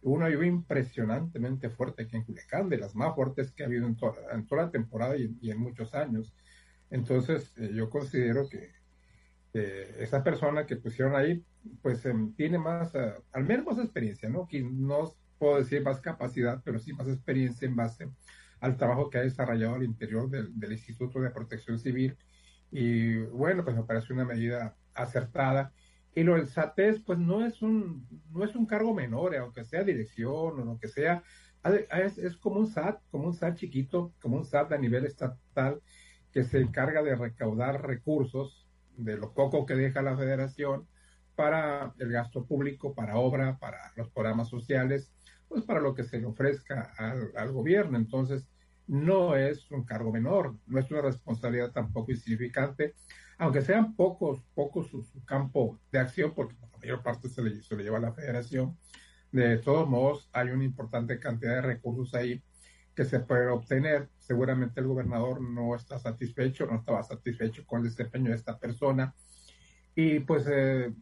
Una 0.03 0.29
lluvia 0.31 0.47
impresionantemente 0.47 1.69
fuerte 1.71 2.05
aquí 2.05 2.17
en 2.17 2.25
Culiacán, 2.25 2.69
de 2.69 2.79
las 2.79 2.95
más 2.95 3.15
fuertes 3.15 3.51
que 3.51 3.65
ha 3.65 3.67
habido 3.67 3.87
en, 3.87 3.97
en 4.33 4.47
toda 4.47 4.65
la 4.65 4.71
temporada 4.71 5.17
y, 5.17 5.51
en 5.51 5.59
muchos 5.59 5.95
años. 5.95 6.33
Entonces, 6.91 7.53
eh, 7.57 7.73
yo 7.75 7.91
considero 7.91 8.49
que 8.49 8.71
esa 9.99 10.23
persona 10.23 10.67
que 10.67 10.77
pusieron 10.77 11.17
ahí, 11.17 11.43
pues 11.81 12.05
em, 12.05 12.35
tiene 12.35 12.59
más, 12.59 12.95
eh, 12.95 13.15
al 13.33 13.45
menos 13.45 13.65
más 13.65 13.79
experiencia, 13.79 14.29
¿no? 14.29 14.47
Que 14.47 14.63
no 14.63 15.15
puedo 15.39 15.57
decir 15.57 15.83
más 15.83 15.99
capacidad, 16.01 16.61
pero 16.63 16.79
sí 16.79 16.93
más 16.93 17.09
experiencia 17.09 17.67
en 17.67 17.75
base 17.75 18.09
al 18.61 18.77
trabajo 18.77 19.09
que 19.09 19.19
ha 19.19 19.23
desarrollado 19.23 19.77
al 19.77 19.83
interior 19.83 20.29
del, 20.29 20.59
del 20.59 20.73
Instituto 20.73 21.21
de 21.21 21.31
Protección 21.31 21.79
Civil. 21.79 22.17
Y 22.71 23.17
bueno, 23.17 23.65
pues 23.65 23.75
me 23.75 23.85
parece 23.85 24.13
una 24.13 24.27
medida 24.27 24.77
acertada. 24.97 25.73
Y 26.15 26.23
lo 26.23 26.35
del 26.35 26.49
SATES, 26.49 27.01
pues 27.01 27.19
no 27.19 27.45
es 27.45 27.61
un, 27.61 28.09
no 28.33 28.45
es 28.45 28.57
un 28.57 28.67
cargo 28.67 28.95
menor, 28.95 29.35
eh, 29.35 29.39
aunque 29.39 29.65
sea 29.65 29.85
dirección 29.85 30.61
o 30.61 30.65
lo 30.65 30.79
que 30.79 30.89
sea. 30.89 31.23
Es, 32.17 32.37
como 32.37 32.61
un 32.61 32.69
SAT, 32.69 33.03
como 33.11 33.27
un 33.27 33.35
SAT 33.35 33.57
chiquito, 33.57 34.15
como 34.21 34.37
un 34.37 34.45
SAT 34.45 34.73
a 34.73 34.79
nivel 34.79 35.05
estatal 35.05 35.83
que 36.33 36.45
se 36.45 36.61
encarga 36.61 37.03
de 37.03 37.17
recaudar 37.17 37.87
recursos 37.87 38.67
de 38.97 39.17
lo 39.17 39.35
poco 39.35 39.67
que 39.67 39.75
deja 39.75 40.01
la 40.01 40.17
federación 40.17 40.87
para 41.35 41.93
el 41.99 42.11
gasto 42.11 42.47
público, 42.47 42.95
para 42.95 43.17
obra, 43.17 43.59
para 43.59 43.93
los 43.97 44.09
programas 44.11 44.49
sociales, 44.49 45.13
pues 45.49 45.65
para 45.65 45.81
lo 45.81 45.95
que 45.95 46.05
se 46.05 46.19
le 46.19 46.27
ofrezca 46.27 46.95
al, 46.97 47.33
al 47.37 47.53
gobierno. 47.53 47.99
Entonces, 47.99 48.49
no 48.87 49.37
es 49.37 49.71
un 49.71 49.85
cargo 49.85 50.13
menor, 50.13 50.57
no 50.67 50.79
es 50.79 50.91
una 50.91 51.03
responsabilidad 51.03 51.73
tampoco 51.73 52.13
insignificante 52.13 52.95
aunque 53.39 53.63
sean 53.63 53.95
pocos, 53.95 54.43
pocos 54.55 54.89
su, 54.89 55.07
campo 55.25 55.79
de 55.93 55.99
acción, 55.99 56.33
porque 56.35 56.57
la 56.61 56.79
mayor 56.79 57.03
parte 57.03 57.29
se 57.29 57.43
le, 57.43 57.63
se 57.63 57.77
le 57.77 57.85
lleva 57.85 57.99
a 57.99 58.01
la 58.01 58.13
federación, 58.13 58.77
de 59.33 59.59
todos 59.59 59.89
modos 59.89 60.31
hay 60.33 60.49
una 60.49 60.65
importante 60.65 61.19
cantidad 61.19 61.57
de 61.57 61.61
recursos 61.61 62.15
ahí 62.15 62.43
que 62.95 63.05
se 63.05 63.21
pueden 63.21 63.49
obtener. 63.49 64.09
Seguramente 64.19 64.81
el 64.81 64.87
gobernador 64.87 65.41
no 65.41 65.77
está 65.77 65.99
satisfecho, 65.99 66.67
no 66.67 66.77
estaba 66.77 67.03
satisfecho 67.03 67.65
con 67.67 67.81
el 67.83 67.91
desempeño 67.91 68.31
de 68.31 68.37
esta 68.37 68.59
persona. 68.59 69.15
Y 69.95 70.21
pues 70.21 70.47
eh, 70.51 70.93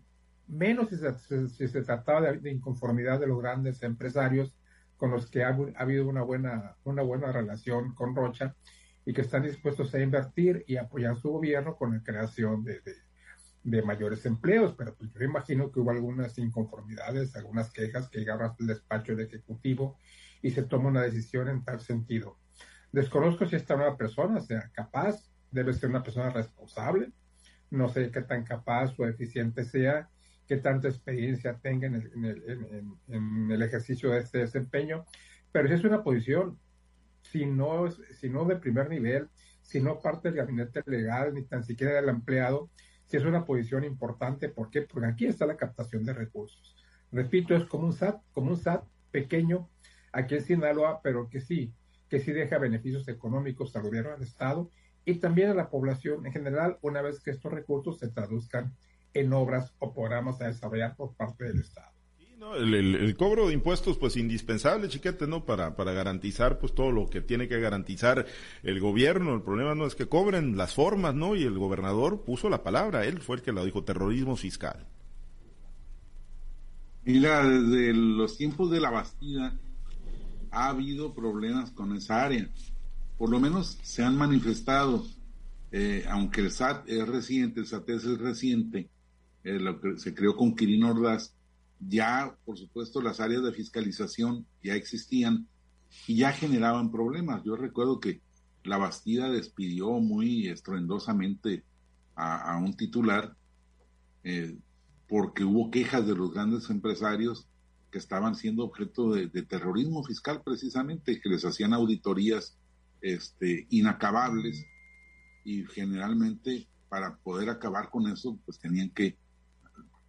menos 0.49 0.89
si 0.89 0.97
se, 0.97 1.49
si 1.49 1.69
se 1.69 1.83
trataba 1.83 2.33
de, 2.33 2.51
inconformidad 2.51 3.21
de 3.21 3.29
los 3.29 3.41
grandes 3.41 3.83
empresarios 3.83 4.55
con 4.97 5.11
los 5.11 5.31
que 5.31 5.45
ha, 5.45 5.49
ha, 5.49 5.83
habido 5.83 6.09
una 6.09 6.23
buena, 6.23 6.77
una 6.85 7.03
buena 7.03 7.31
relación 7.31 7.95
con 7.95 8.15
Rocha 8.15 8.57
y 9.07 9.13
que 9.13 9.21
están 9.21 9.43
dispuestos 9.43 9.95
a 9.95 10.01
invertir 10.01 10.65
y 10.67 10.77
apoyar 10.77 11.17
su 11.17 11.31
gobierno 11.31 11.77
con 11.77 11.93
la 11.93 12.03
creación 12.03 12.65
de, 12.65 12.81
de, 13.63 13.83
mayores 13.83 14.25
empleos. 14.25 14.75
Pero 14.77 14.95
pues 14.95 15.13
yo 15.13 15.23
imagino 15.23 15.71
que 15.71 15.81
hubo 15.81 15.91
algunas 15.91 16.39
inconformidades, 16.39 17.37
algunas 17.37 17.71
quejas 17.71 18.09
que 18.09 18.21
llegaron 18.21 18.47
hasta 18.47 18.63
el 18.63 18.69
despacho 18.69 19.15
del 19.15 19.27
Ejecutivo 19.27 19.99
y 20.41 20.51
se 20.51 20.63
toma 20.63 20.89
una 20.89 21.03
decisión 21.03 21.49
en 21.49 21.65
tal 21.65 21.81
sentido. 21.81 22.39
Desconozco 22.93 23.47
si 23.47 23.57
esta 23.57 23.77
nueva 23.77 23.97
persona 23.97 24.41
sea 24.41 24.71
capaz, 24.73 25.31
debe 25.51 25.73
ser 25.73 25.91
una 25.91 26.03
persona 26.03 26.31
responsable, 26.31 27.13
no 27.71 27.89
sé 27.89 28.11
qué 28.11 28.23
tan 28.23 28.45
capaz 28.45 28.99
o 28.99 29.07
eficiente 29.07 29.65
sea, 29.65 30.09
qué 30.47 30.59
tanta 30.59 30.89
experiencia 30.89 31.59
tenga 31.59 31.87
en 31.87 31.95
el, 31.97 32.13
en 32.15 32.25
el, 32.25 32.45
en, 32.49 32.99
en 33.09 33.51
el 33.51 33.63
ejercicio 33.63 34.11
de 34.11 34.21
este 34.21 34.39
desempeño, 34.39 35.05
pero 35.51 35.69
si 35.69 35.75
es 35.75 35.85
una 35.85 36.03
posición 36.03 36.59
si 37.35 37.47
no, 37.47 37.91
si 37.91 38.31
no 38.31 38.45
de 38.45 38.55
primer 38.55 38.89
nivel, 38.89 39.29
si 39.61 39.81
no 39.81 39.99
parte 39.99 40.29
del 40.29 40.37
gabinete 40.37 40.85
legal, 40.87 41.35
ni 41.35 41.43
tan 41.43 41.65
siquiera 41.65 41.95
del 41.95 42.09
empleado, 42.09 42.71
sí 43.07 43.17
es 43.17 43.25
una 43.25 43.45
posición 43.45 43.83
importante. 43.83 44.49
¿Por 44.49 44.71
qué? 44.71 44.83
Porque 44.83 45.09
aquí 45.09 45.27
está 45.27 45.45
la 45.45 45.57
captación 45.57 46.05
de 46.05 46.13
recursos. 46.13 46.77
Repito, 47.11 47.57
es 47.57 47.65
como 47.65 47.87
un 47.87 47.93
SAT, 47.93 48.23
como 48.33 48.51
un 48.51 48.57
SAT 48.57 48.85
pequeño 49.11 49.69
aquí 50.13 50.37
en 50.37 50.45
Sinaloa, 50.45 51.01
pero 51.03 51.29
que 51.29 51.41
sí, 51.41 51.75
que 52.09 52.21
sí 52.21 52.31
deja 52.31 52.59
beneficios 52.59 53.09
económicos 53.09 53.75
al 53.75 53.83
gobierno 53.83 54.13
del 54.13 54.23
Estado 54.23 54.71
y 55.05 55.17
también 55.17 55.51
a 55.51 55.55
la 55.55 55.71
población 55.71 56.25
en 56.27 56.33
general 56.33 56.79
una 56.83 57.03
vez 57.03 57.19
que 57.19 57.33
estos 57.33 57.53
recursos 57.53 57.99
se 57.99 58.11
traduzcan 58.11 58.77
en 59.13 59.33
obras 59.33 59.75
o 59.81 59.93
programas 59.93 60.41
a 60.41 60.47
desarrollar 60.47 60.95
por 60.95 61.17
parte 61.17 61.47
del 61.47 61.59
Estado. 61.59 61.94
El, 62.57 63.17
cobro 63.17 63.49
de 63.49 63.55
impuestos, 63.55 63.97
pues 63.99 64.17
indispensable, 64.17 64.89
chiquete, 64.89 65.27
¿no? 65.27 65.45
Para, 65.45 65.77
para 65.77 65.93
garantizar, 65.93 66.59
pues 66.59 66.75
todo 66.75 66.91
lo 66.93 67.09
que 67.09 67.21
tiene 67.21 67.49
que 67.49 67.61
garantizar 67.61 68.27
el 68.63 68.81
gobierno. 68.81 69.35
El 69.35 69.43
problema 69.43 69.75
no 69.75 69.87
es 69.87 69.95
que 69.95 70.07
cobren 70.07 70.57
las 70.57 70.75
formas, 70.75 71.15
¿no? 71.15 71.37
Y 71.37 71.45
el 71.45 71.59
gobernador 71.59 72.23
puso 72.23 72.49
la 72.49 72.63
palabra, 72.63 73.05
él 73.05 73.21
fue 73.21 73.37
el 73.37 73.43
que 73.43 73.53
lo 73.53 73.65
dijo, 73.65 73.85
terrorismo 73.85 74.37
fiscal. 74.37 74.87
Mira, 77.05 77.47
desde 77.47 77.93
los 77.93 78.39
tiempos 78.39 78.71
de 78.71 78.81
la 78.81 78.91
Bastida 78.91 79.59
ha 80.51 80.69
habido 80.69 81.13
problemas 81.13 81.71
con 81.71 81.95
esa 81.95 82.25
área. 82.25 82.49
Por 83.19 83.31
lo 83.31 83.39
menos 83.41 83.79
se 83.83 84.03
han 84.03 84.17
manifestado, 84.17 85.05
eh, 85.71 86.05
aunque 86.09 86.41
el 86.41 86.51
SAT 86.51 86.89
es 86.89 87.07
reciente, 87.07 87.61
el 87.61 87.67
SAT 87.67 87.91
es 87.91 88.19
reciente, 88.19 88.89
eh, 89.45 89.59
lo 89.61 89.81
que 89.81 89.99
se 89.99 90.15
creó 90.15 90.35
con 90.35 90.57
Quirino 90.57 90.91
Ordaz, 90.91 91.34
ya, 91.89 92.37
por 92.45 92.59
supuesto, 92.59 93.01
las 93.01 93.21
áreas 93.21 93.43
de 93.43 93.53
fiscalización 93.53 94.47
ya 94.63 94.75
existían 94.75 95.47
y 96.07 96.17
ya 96.17 96.33
generaban 96.33 96.91
problemas. 96.91 97.43
Yo 97.45 97.57
recuerdo 97.57 98.01
que 98.01 98.21
la 98.65 98.79
Bastida 98.79 99.31
despidió 99.31 99.91
muy 100.01 100.49
estruendosamente 100.49 101.65
a, 102.17 102.59
un 102.59 102.77
titular 102.77 103.37
eh, 104.23 104.57
porque 105.09 105.45
hubo 105.45 105.71
quejas 105.71 106.07
de 106.07 106.15
los 106.15 106.33
grandes 106.33 106.71
empresarios 106.71 107.47
que 107.91 107.99
estaban 107.99 108.35
siendo 108.35 108.65
objeto 108.65 109.13
de, 109.13 109.29
terrorismo 109.43 110.03
fiscal 110.03 110.43
precisamente, 110.45 111.21
que 111.21 111.29
les 111.29 111.45
hacían 111.45 111.75
auditorías 111.75 112.57
este, 113.01 113.67
inacabables 113.71 114.65
y 115.45 115.65
generalmente 115.67 116.67
para 116.89 117.17
poder 117.17 117.51
acabar 117.51 117.91
con 117.91 118.07
eso 118.09 118.39
pues 118.45 118.59
tenían 118.59 118.91
que 118.91 119.17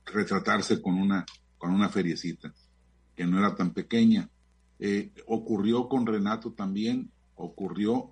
retratarse 0.06 0.82
con 0.82 0.96
una, 0.96 1.26
con 1.66 1.74
una 1.74 1.90
feriecita 1.90 2.54
que 3.16 3.26
no 3.26 3.40
era 3.40 3.56
tan 3.56 3.74
pequeña. 3.74 4.30
Eh, 4.78 5.12
ocurrió 5.26 5.90
con 5.90 6.06
Renato 6.06 6.52
también, 6.52 7.10
ocurrió 7.34 8.12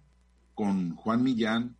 con 0.55 0.95
Juan 0.95 1.21
Millán 1.21 1.75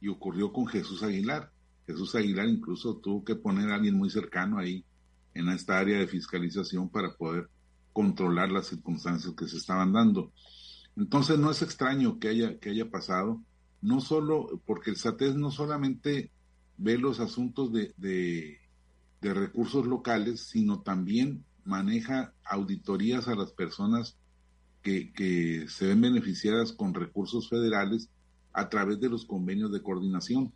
y 0.00 0.06
ocurrió 0.06 0.52
con 0.52 0.68
Jesús 0.68 1.02
Aguilar. 1.02 1.50
Jesús 1.88 2.14
Aguilar 2.14 2.46
incluso 2.46 2.98
tuvo 2.98 3.24
que 3.24 3.34
poner 3.34 3.68
a 3.70 3.74
alguien 3.74 3.96
muy 3.96 4.10
cercano 4.10 4.58
ahí 4.58 4.84
en 5.34 5.48
esta 5.48 5.80
área 5.80 5.98
de 5.98 6.06
fiscalización 6.06 6.88
para 6.88 7.12
poder 7.16 7.48
controlar 7.92 8.52
las 8.52 8.68
circunstancias 8.68 9.34
que 9.34 9.48
se 9.48 9.56
estaban 9.56 9.92
dando. 9.92 10.30
Entonces 10.96 11.36
no 11.36 11.50
es 11.50 11.62
extraño 11.62 12.20
que 12.20 12.28
haya, 12.28 12.60
que 12.60 12.70
haya 12.70 12.88
pasado, 12.88 13.42
no 13.82 14.00
solo 14.00 14.62
porque 14.64 14.90
el 14.90 14.96
SATES 14.96 15.34
no 15.34 15.50
solamente 15.50 16.30
ve 16.76 16.96
los 16.96 17.18
asuntos 17.18 17.72
de, 17.72 17.92
de, 17.96 18.60
de 19.20 19.34
recursos 19.34 19.86
locales, 19.86 20.40
sino 20.40 20.80
también 20.80 21.44
maneja 21.64 22.32
auditorías 22.44 23.28
a 23.28 23.34
las 23.34 23.52
personas 23.52 24.16
que, 24.82 25.12
que 25.12 25.66
se 25.68 25.88
ven 25.88 26.00
beneficiadas 26.00 26.72
con 26.72 26.94
recursos 26.94 27.48
federales 27.48 28.08
a 28.52 28.68
través 28.68 29.00
de 29.00 29.08
los 29.08 29.24
convenios 29.24 29.72
de 29.72 29.82
coordinación. 29.82 30.52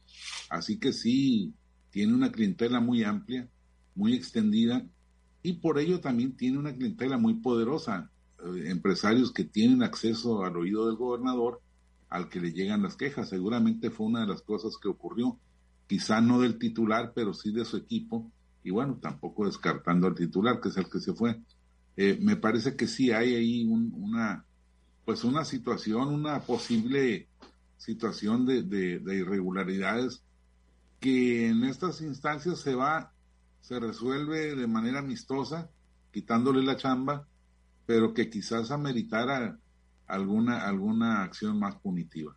Así 0.48 0.78
que 0.78 0.92
sí, 0.92 1.52
tiene 1.90 2.14
una 2.14 2.32
clientela 2.32 2.80
muy 2.80 3.04
amplia, 3.04 3.48
muy 3.94 4.14
extendida, 4.14 4.86
y 5.42 5.54
por 5.54 5.78
ello 5.78 6.00
también 6.00 6.36
tiene 6.36 6.58
una 6.58 6.74
clientela 6.74 7.18
muy 7.18 7.34
poderosa, 7.34 8.10
eh, 8.44 8.70
empresarios 8.70 9.32
que 9.32 9.44
tienen 9.44 9.82
acceso 9.82 10.44
al 10.44 10.56
oído 10.56 10.86
del 10.86 10.96
gobernador, 10.96 11.60
al 12.08 12.28
que 12.28 12.40
le 12.40 12.52
llegan 12.52 12.82
las 12.82 12.96
quejas. 12.96 13.28
Seguramente 13.28 13.90
fue 13.90 14.06
una 14.06 14.20
de 14.20 14.28
las 14.28 14.42
cosas 14.42 14.76
que 14.80 14.88
ocurrió, 14.88 15.38
quizá 15.88 16.20
no 16.20 16.40
del 16.40 16.58
titular, 16.58 17.12
pero 17.14 17.34
sí 17.34 17.52
de 17.52 17.64
su 17.64 17.76
equipo, 17.76 18.30
y 18.64 18.70
bueno, 18.70 18.98
tampoco 19.00 19.46
descartando 19.46 20.06
al 20.06 20.14
titular, 20.14 20.60
que 20.60 20.68
es 20.68 20.76
el 20.76 20.88
que 20.88 21.00
se 21.00 21.12
fue. 21.12 21.40
Eh, 21.96 22.18
me 22.20 22.36
parece 22.36 22.76
que 22.76 22.86
sí 22.86 23.10
hay 23.10 23.34
ahí 23.34 23.64
una, 23.64 24.44
pues 25.04 25.24
una 25.24 25.44
situación, 25.44 26.08
una 26.08 26.40
posible 26.40 27.28
situación 27.76 28.46
de, 28.46 28.62
de, 28.62 29.16
irregularidades 29.16 30.22
que 31.00 31.48
en 31.48 31.64
estas 31.64 32.00
instancias 32.00 32.60
se 32.60 32.74
va, 32.74 33.12
se 33.60 33.80
resuelve 33.80 34.54
de 34.54 34.66
manera 34.68 35.00
amistosa, 35.00 35.68
quitándole 36.12 36.62
la 36.62 36.76
chamba, 36.76 37.26
pero 37.84 38.14
que 38.14 38.30
quizás 38.30 38.70
ameritara 38.70 39.58
alguna, 40.06 40.66
alguna 40.66 41.24
acción 41.24 41.58
más 41.58 41.74
punitiva 41.76 42.36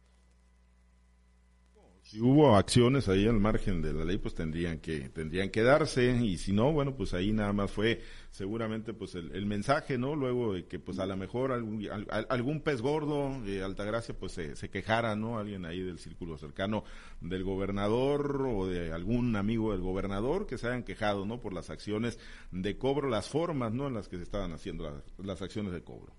si 2.15 2.21
hubo 2.21 2.55
acciones 2.55 3.09
ahí 3.09 3.27
al 3.27 3.41
margen 3.41 3.81
de 3.81 3.91
la 3.91 4.05
ley, 4.05 4.17
pues 4.17 4.33
tendrían 4.33 4.79
que 4.79 5.09
tendrían 5.09 5.49
que 5.49 5.63
darse 5.63 6.15
y 6.15 6.37
si 6.37 6.53
no, 6.53 6.71
bueno, 6.71 6.95
pues 6.95 7.13
ahí 7.13 7.33
nada 7.33 7.51
más 7.51 7.71
fue 7.71 8.01
seguramente 8.31 8.93
pues 8.93 9.15
el, 9.15 9.45
mensaje, 9.45 9.97
¿no? 9.97 10.15
Luego 10.15 10.53
de 10.53 10.65
que 10.65 10.79
pues 10.79 10.97
a 10.99 11.05
lo 11.05 11.17
mejor 11.17 11.51
algún, 11.51 11.85
algún 12.29 12.61
pez 12.61 12.81
gordo 12.81 13.41
de 13.41 13.61
Altagracia 13.63 14.17
pues 14.17 14.31
se, 14.31 14.55
se, 14.55 14.69
quejara, 14.69 15.17
¿no? 15.17 15.37
Alguien 15.37 15.65
ahí 15.65 15.81
del 15.81 15.99
círculo 15.99 16.37
cercano 16.37 16.85
del 17.19 17.43
gobernador 17.43 18.47
o 18.47 18.65
de 18.65 18.93
algún 18.93 19.35
amigo 19.35 19.73
del 19.73 19.81
gobernador 19.81 20.47
que 20.47 20.57
se 20.57 20.67
hayan 20.67 20.83
quejado, 20.83 21.25
¿no? 21.25 21.41
Por 21.41 21.51
las 21.51 21.69
acciones 21.69 22.17
de 22.49 22.77
cobro, 22.77 23.09
las 23.09 23.27
formas, 23.27 23.73
¿no? 23.73 23.87
En 23.87 23.93
las 23.93 24.07
que 24.07 24.15
se 24.15 24.23
estaban 24.23 24.53
haciendo 24.53 25.03
las 25.17 25.41
acciones 25.41 25.73
de 25.73 25.83
cobro 25.83 26.13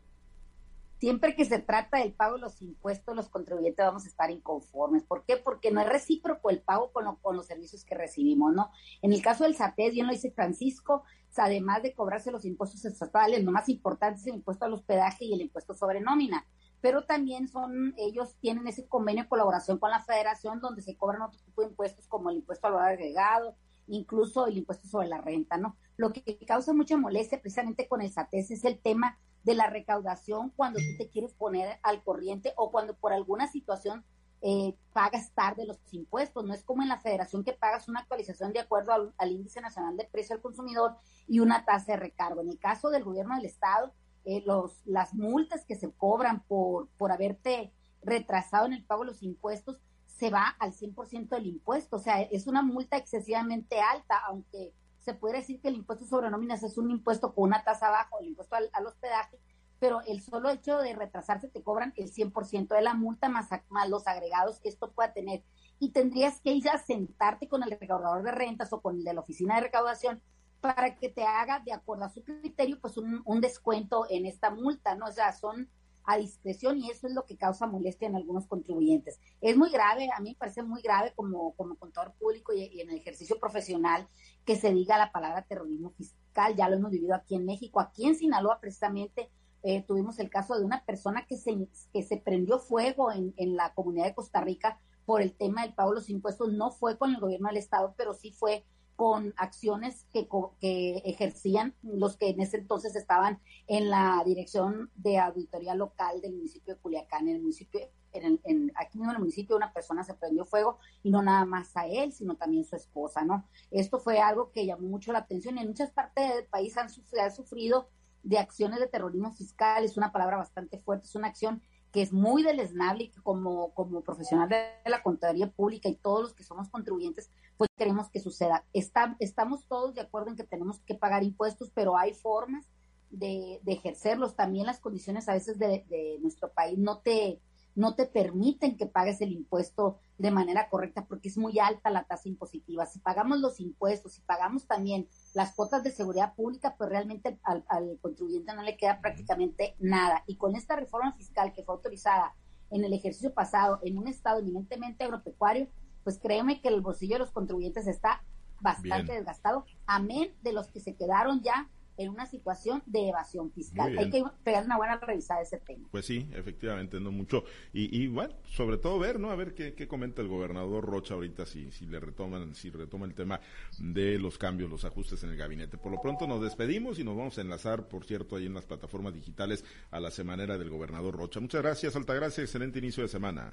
siempre 0.98 1.37
que 1.37 1.44
se 1.44 1.59
trata 1.59 1.98
del 1.98 2.12
pago 2.12 2.37
de 2.37 2.42
los 2.42 2.62
impuestos, 2.62 3.14
los 3.14 3.28
contribuyentes 3.28 3.85
vamos 3.85 4.04
a 4.04 4.09
estar 4.09 4.30
inconformes. 4.30 5.02
¿Por 5.02 5.24
qué? 5.24 5.37
Porque 5.37 5.70
no 5.70 5.80
es 5.80 5.88
recíproco 5.88 6.50
el 6.50 6.61
pago 6.61 6.92
con, 6.92 7.04
los 7.37 7.46
servicios 7.46 7.85
que 7.85 7.94
recibimos, 7.94 8.54
¿no? 8.54 8.70
En 9.02 9.12
el 9.12 9.22
caso 9.22 9.44
del 9.44 9.56
SATES, 9.56 9.94
bien 9.94 10.06
lo 10.06 10.12
dice 10.12 10.30
Francisco, 10.30 11.04
además 11.37 11.82
de 11.82 11.92
cobrarse 11.92 12.30
los 12.30 12.44
impuestos 12.44 12.85
estatales, 12.85 13.44
lo 13.44 13.52
más 13.52 13.68
importante 13.68 14.20
es 14.20 14.26
el 14.26 14.37
impuesto 14.37 14.64
al 14.64 14.72
hospedaje 14.72 15.24
y 15.24 15.35
el 15.35 15.42
impuesto 15.42 15.74
sobre 15.74 16.00
nómina. 16.00 16.46
Pero 16.80 17.04
también 17.04 17.48
son, 17.48 17.94
ellos 17.96 18.37
tienen 18.40 18.66
ese 18.68 18.87
convenio 18.87 19.24
de 19.24 19.28
colaboración 19.28 19.78
con 19.78 19.90
la 19.90 20.02
federación 20.02 20.61
donde 20.61 20.82
se 20.82 20.96
cobran 20.96 21.22
otro 21.22 21.40
tipo 21.40 21.62
de 21.62 21.68
impuestos 21.68 22.06
como 22.06 22.30
el 22.30 22.37
impuesto 22.37 22.66
al 22.66 22.74
valor 22.74 22.88
agregado, 22.88 23.56
incluso 23.87 24.46
el 24.46 24.59
impuesto 24.59 24.88
sobre 24.88 25.09
la 25.09 25.20
renta, 25.20 25.56
¿no? 25.56 25.76
Lo 25.96 26.12
que 26.12 26.38
causa 26.46 26.72
mucha 26.72 26.96
molestia 26.96 27.40
precisamente 27.40 27.88
con 27.88 28.02
el 28.02 28.11
SATES 28.11 28.50
es 28.50 28.64
el 28.64 28.78
tema 28.78 29.18
de 29.46 29.54
la 29.54 29.68
recaudación 29.68 30.50
cuando 30.56 30.80
tú 30.80 30.98
te 30.98 31.09
quieres 31.09 31.32
poner 31.32 31.78
al 31.85 32.02
corriente 32.02 32.52
o 32.56 32.72
cuando 32.72 32.96
por 32.96 33.12
alguna 33.12 33.46
situación 33.46 34.04
eh, 34.42 34.76
pagas 34.92 35.32
tarde 35.35 35.64
los 35.64 35.78
impuestos. 35.92 36.44
No 36.44 36.52
es 36.52 36.64
como 36.64 36.82
en 36.82 36.88
la 36.88 36.98
federación 36.98 37.44
que 37.44 37.52
pagas 37.52 37.88
una 37.88 38.00
actualización 38.00 38.52
de 38.52 38.59
acuerdo 38.59 39.12
al, 39.16 39.30
índice 39.30 39.61
nacional 39.61 39.96
de 39.96 40.09
precio 40.11 40.35
al 40.35 40.42
consumidor 40.42 40.96
y 41.28 41.38
una 41.38 41.64
tasa 41.64 41.92
de 41.92 41.98
recargo. 41.98 42.40
En 42.40 42.48
el 42.48 42.59
caso 42.59 42.90
del 42.90 43.04
gobierno 43.04 43.37
del 43.37 43.46
estado, 43.46 43.94
eh, 44.24 44.42
los, 44.44 44.85
las 44.85 45.14
multas 45.14 45.64
que 45.64 45.76
se 45.76 45.92
cobran 45.92 46.42
por, 46.48 46.88
por 46.98 47.12
haberte 47.12 47.72
retrasado 48.02 48.66
en 48.66 48.72
el 48.72 48.85
pago 48.85 49.02
de 49.04 49.12
los 49.12 49.22
impuestos 49.22 49.78
se 50.09 50.28
va 50.28 50.56
al 50.59 50.72
100% 50.72 51.28
del 51.28 51.46
impuesto. 51.46 51.96
O 51.96 52.00
sea, 52.00 52.20
es 52.20 52.48
una 52.48 52.62
multa 52.62 52.96
excesivamente 52.96 53.78
alta, 53.80 54.18
aunque 54.26 54.74
se 55.07 55.14
puede 55.14 55.37
decir 55.37 55.61
que 55.61 55.69
el 55.69 55.77
impuesto 55.77 56.05
sobre 56.05 56.31
nóminas 56.31 56.64
es 56.64 56.77
un 56.79 56.90
impuesto 56.90 57.33
con 57.33 57.45
una 57.45 57.62
tasa 57.62 57.90
baja, 57.90 58.11
el 58.21 58.27
impuesto 58.27 58.57
al, 58.57 58.87
hospedaje, 58.87 59.38
pero 59.79 60.01
el 60.05 60.21
solo 60.21 60.51
hecho 60.51 60.79
de 60.79 60.97
retrasarse 60.97 61.47
te 61.47 61.62
cobran 61.62 61.95
el 61.97 62.12
100% 62.12 62.75
de 62.75 62.83
la 62.83 62.95
multa 62.95 63.29
más, 63.29 63.49
más, 63.69 63.88
los 63.88 64.09
agregados 64.09 64.59
que 64.59 64.69
esto 64.69 64.90
pueda 64.90 65.12
tener. 65.12 65.45
Y 65.79 65.92
tendrías 65.92 66.40
que 66.40 66.51
ir 66.51 66.69
a 66.69 66.79
sentarte 66.79 67.47
con 67.47 67.62
el 67.62 67.71
recaudador 67.71 68.25
de 68.25 68.33
rentas 68.33 68.73
o 68.73 68.81
con 68.81 68.97
el 68.97 69.05
de 69.05 69.14
la 69.14 69.21
oficina 69.21 69.55
de 69.55 69.61
recaudación 69.61 70.21
para 70.61 70.97
que 70.97 71.09
te 71.09 71.23
haga, 71.23 71.61
de 71.61 71.73
acuerdo 71.73 72.07
a 72.07 72.09
su 72.09 72.25
criterio, 72.25 72.81
pues 72.81 72.97
un, 72.97 73.23
un 73.25 73.40
descuento 73.40 74.07
en 74.11 74.27
esta 74.27 74.51
multa, 74.51 74.97
¿no? 74.97 75.07
O 75.07 75.12
sea, 75.12 75.31
son 75.31 75.69
a 76.07 76.16
discreción 76.16 76.79
y 76.79 76.90
eso 76.90 77.09
es 77.09 77.14
lo 77.14 77.27
que 77.27 77.37
causa 77.37 77.66
molestia 77.66 78.09
en 78.09 78.16
algunos 78.16 78.47
contribuyentes. 78.47 79.21
Es 79.40 79.57
muy 79.57 79.71
grave, 79.71 80.09
a 80.16 80.21
mí 80.21 80.31
me 80.31 80.37
parece 80.37 80.62
muy 80.62 80.81
grave 80.81 81.12
como, 81.14 81.53
como 81.55 81.77
contador 81.77 82.14
público 82.14 82.53
y, 82.53 82.81
en 82.81 82.90
el 82.90 82.97
ejercicio 82.97 83.38
profesional 83.38 84.09
que 84.45 84.57
se 84.57 84.73
diga 84.73 84.97
la 84.97 85.11
palabra 85.11 85.42
terrorismo 85.42 85.90
fiscal, 85.90 86.55
ya 86.57 86.69
lo 86.69 86.77
hemos 86.77 86.92
vivido 86.92 87.14
aquí 87.14 87.35
en 87.35 87.45
México, 87.45 87.81
aquí 87.81 88.07
en 88.07 88.14
Sinaloa 88.14 88.61
precisamente 88.61 89.31
eh, 89.64 89.83
tuvimos 89.83 90.21
el 90.21 90.31
caso 90.31 90.57
de 90.57 90.64
una 90.64 90.85
persona 90.85 91.27
que 91.27 91.37
se, 91.37 91.69
que 91.92 92.03
se 92.05 92.19
prendió 92.19 92.61
fuego 92.61 93.11
en, 93.11 93.35
en 93.37 93.57
la 93.57 93.75
comunidad 93.75 94.05
de 94.07 94.14
Costa 94.14 94.40
Rica 94.40 94.81
por 95.05 95.23
el 95.23 95.35
tema 95.35 95.62
del 95.62 95.75
pago 95.75 95.90
de 95.90 95.97
los 95.97 96.09
impuestos, 96.09 96.53
no 96.53 96.71
fue 96.71 96.99
con 96.99 97.14
el 97.14 97.21
gobierno 97.21 97.49
del 97.49 97.57
Estado, 97.57 97.95
pero 97.97 98.14
sí 98.14 98.31
fue 98.31 98.64
con 98.96 99.35
acciones 99.37 100.06
que, 100.12 100.26
que 100.61 101.02
ejercían 101.04 101.74
los 101.82 102.16
que 102.16 102.30
en 102.30 102.40
ese 102.40 102.56
entonces 102.56 102.96
estaban 102.96 103.40
en 103.66 103.90
la 103.90 104.22
dirección 104.24 104.90
de 104.96 105.18
auditoría 105.18 105.74
local 105.74 106.20
del 106.22 106.35
municipio 106.35 106.74
de 106.74 106.80
Culiacán, 106.80 107.28
en 107.28 107.37
el 107.37 107.42
municipio, 107.42 107.80
en, 108.12 108.40
en, 108.44 108.72
aquí 108.74 108.98
mismo 108.98 109.12
en 109.12 109.16
el 109.16 109.20
municipio 109.20 109.54
una 109.54 109.72
persona 109.72 110.02
se 110.02 110.14
prendió 110.14 110.46
fuego 110.46 110.78
y 111.02 111.11
no 111.11 111.22
nada 111.22 111.44
más 111.44 111.76
a 111.76 111.87
él, 111.87 112.12
sino 112.12 112.37
también 112.37 112.64
su 112.64 112.74
esposa, 112.74 113.22
¿no? 113.22 113.46
Esto 113.70 113.98
fue 113.98 114.18
algo 114.18 114.50
que 114.50 114.64
llamó 114.64 114.88
mucho 114.88 115.12
la 115.12 115.20
atención 115.20 115.59
y 115.59 115.61
en 115.61 115.68
muchas 115.68 115.90
partes 115.90 116.35
del 116.35 116.46
país 116.46 116.76
han 116.78 116.88
han 117.20 117.32
sufrido 117.32 117.88
de 118.22 118.38
acciones 118.38 118.80
de 118.80 118.88
terrorismo 118.88 119.32
fiscal, 119.32 119.85
es 119.85 119.96
una 119.96 120.11
palabra 120.11 120.37
bastante 120.37 120.78
fuerte, 120.78 121.06
es 121.06 121.14
una 121.14 121.28
acción 121.28 121.62
que 121.96 122.02
es 122.02 122.12
muy 122.12 122.42
deleznable 122.42 123.04
y 123.04 123.09
que 123.09 123.22
como, 123.22 123.72
como 123.72 124.02
profesional 124.02 124.50
de 124.50 124.68
la 124.85 125.02
contaduría 125.02 125.50
pública 125.50 125.88
y 125.88 125.94
todos 125.94 126.20
los 126.20 126.35
que 126.35 126.44
somos 126.44 126.68
contribuyentes, 126.68 127.30
pues 127.56 127.70
queremos 127.74 128.11
que 128.11 128.20
suceda. 128.20 128.66
Está, 128.74 129.16
estamos 129.18 129.64
todos 129.64 129.94
de 129.94 130.02
acuerdo 130.02 130.28
en 130.28 130.37
que 130.37 130.44
tenemos 130.44 130.78
que 130.80 130.94
pagar 130.94 131.22
impuestos, 131.24 131.70
pero 131.74 131.96
hay 131.96 132.12
formas 132.12 132.66
de, 133.09 133.62
ejercerlos. 133.64 134.37
También 134.37 134.66
las 134.66 134.78
condiciones 134.78 135.26
a 135.30 135.32
veces 135.32 135.59
de 135.59 136.18
nuestro 136.20 136.52
país 136.52 136.76
no 136.76 136.98
te, 136.98 137.40
no 137.77 137.95
te 137.95 138.07
permiten 138.07 138.77
que 138.77 138.87
pagues 138.87 139.21
el 139.21 139.33
impuesto 139.33 139.99
de 140.19 140.31
manera 140.31 140.69
correcta 140.71 141.05
porque 141.05 141.29
es 141.29 141.37
muy 141.37 141.59
alta 141.59 141.91
la 141.91 142.05
tasa 142.05 142.29
impositiva. 142.29 142.87
Si 142.87 142.99
pagamos 142.99 143.39
los 143.39 143.61
impuestos, 143.61 144.15
si 144.15 144.23
pagamos 144.23 144.67
también 144.67 145.07
las 145.35 145.55
cuotas 145.55 145.85
de 145.85 145.93
seguridad 145.93 146.35
pública, 146.35 146.75
pues 146.77 146.89
realmente 146.91 147.39
al, 147.45 147.65
al, 147.69 147.99
contribuyente 148.01 148.55
no 148.55 148.62
le 148.62 148.79
queda 148.79 149.01
prácticamente 149.01 149.77
nada. 149.79 150.25
Y 150.27 150.37
con 150.37 150.57
esta 150.57 150.75
reforma 150.75 151.12
fiscal 151.12 151.53
que 151.53 151.62
fue 151.62 151.75
autorizada 151.75 152.35
en 152.71 152.83
el 152.83 152.95
ejercicio 152.95 153.33
pasado 153.35 153.79
en 153.83 153.99
un 153.99 154.09
estado 154.09 154.41
eminentemente 154.41 155.05
agropecuario, 155.05 155.69
pues 156.03 156.19
créeme 156.19 156.62
que 156.62 156.69
el 156.69 156.81
bolsillo 156.81 157.17
de 157.17 157.21
los 157.21 157.31
contribuyentes 157.31 157.87
está 157.87 158.25
bastante 158.61 159.12
Bien. 159.12 159.19
desgastado, 159.19 159.67
amén 159.87 160.35
de 160.43 160.53
los 160.53 160.69
que 160.69 160.81
se 160.81 160.97
quedaron 160.97 161.43
ya 161.43 161.69
en 161.96 162.11
una 162.11 162.26
situación 162.26 162.82
de 162.87 163.09
evasión 163.09 163.50
fiscal. 163.52 163.96
Hay 163.98 164.11
que 164.11 164.22
pegar 164.44 164.64
una 164.64 164.76
buena 164.76 164.96
revisada 164.98 165.40
de 165.40 165.46
ese 165.46 165.59
tema. 165.59 165.88
Pues 165.90 166.04
sí, 166.04 166.28
efectivamente, 166.32 167.00
no 167.00 167.11
mucho. 167.11 167.44
Y, 167.72 168.02
y 168.02 168.06
bueno, 168.09 168.35
sobre 168.44 168.78
todo 168.78 168.98
ver, 168.98 169.18
¿no? 169.18 169.30
A 169.30 169.37
ver 169.37 169.54
qué, 169.54 169.74
qué, 169.74 169.88
comenta 169.88 170.22
el 170.22 170.28
gobernador 170.28 170.85
Rocha 170.85 171.14
ahorita, 171.14 171.46
si, 171.46 171.70
si 171.70 171.87
le 171.87 172.00
retoman, 172.00 172.54
si 172.54 172.70
retoma 172.70 173.06
el 173.06 173.14
tema 173.14 173.40
de 173.78 174.18
los 174.18 174.38
cambios, 174.38 174.70
los 174.70 174.85
ajustes 174.85 175.22
en 175.24 175.30
el 175.30 175.37
gabinete. 175.37 175.78
Por 175.78 175.92
lo 175.92 176.00
pronto 176.00 176.26
nos 176.26 176.42
despedimos 176.42 176.98
y 176.98 177.04
nos 177.04 177.16
vamos 177.16 177.38
a 177.38 177.40
enlazar, 177.40 177.88
por 177.88 178.04
cierto, 178.04 178.37
ahí 178.37 178.46
en 178.46 178.54
las 178.54 178.66
plataformas 178.66 179.14
digitales 179.14 179.64
a 179.90 180.00
la 180.00 180.11
semanera 180.11 180.59
del 180.59 180.70
gobernador 180.70 181.16
Rocha. 181.16 181.40
Muchas 181.40 181.62
gracias, 181.62 181.96
Altagracia, 181.96 182.42
excelente 182.42 182.78
inicio 182.78 183.02
de 183.02 183.09
semana. 183.09 183.52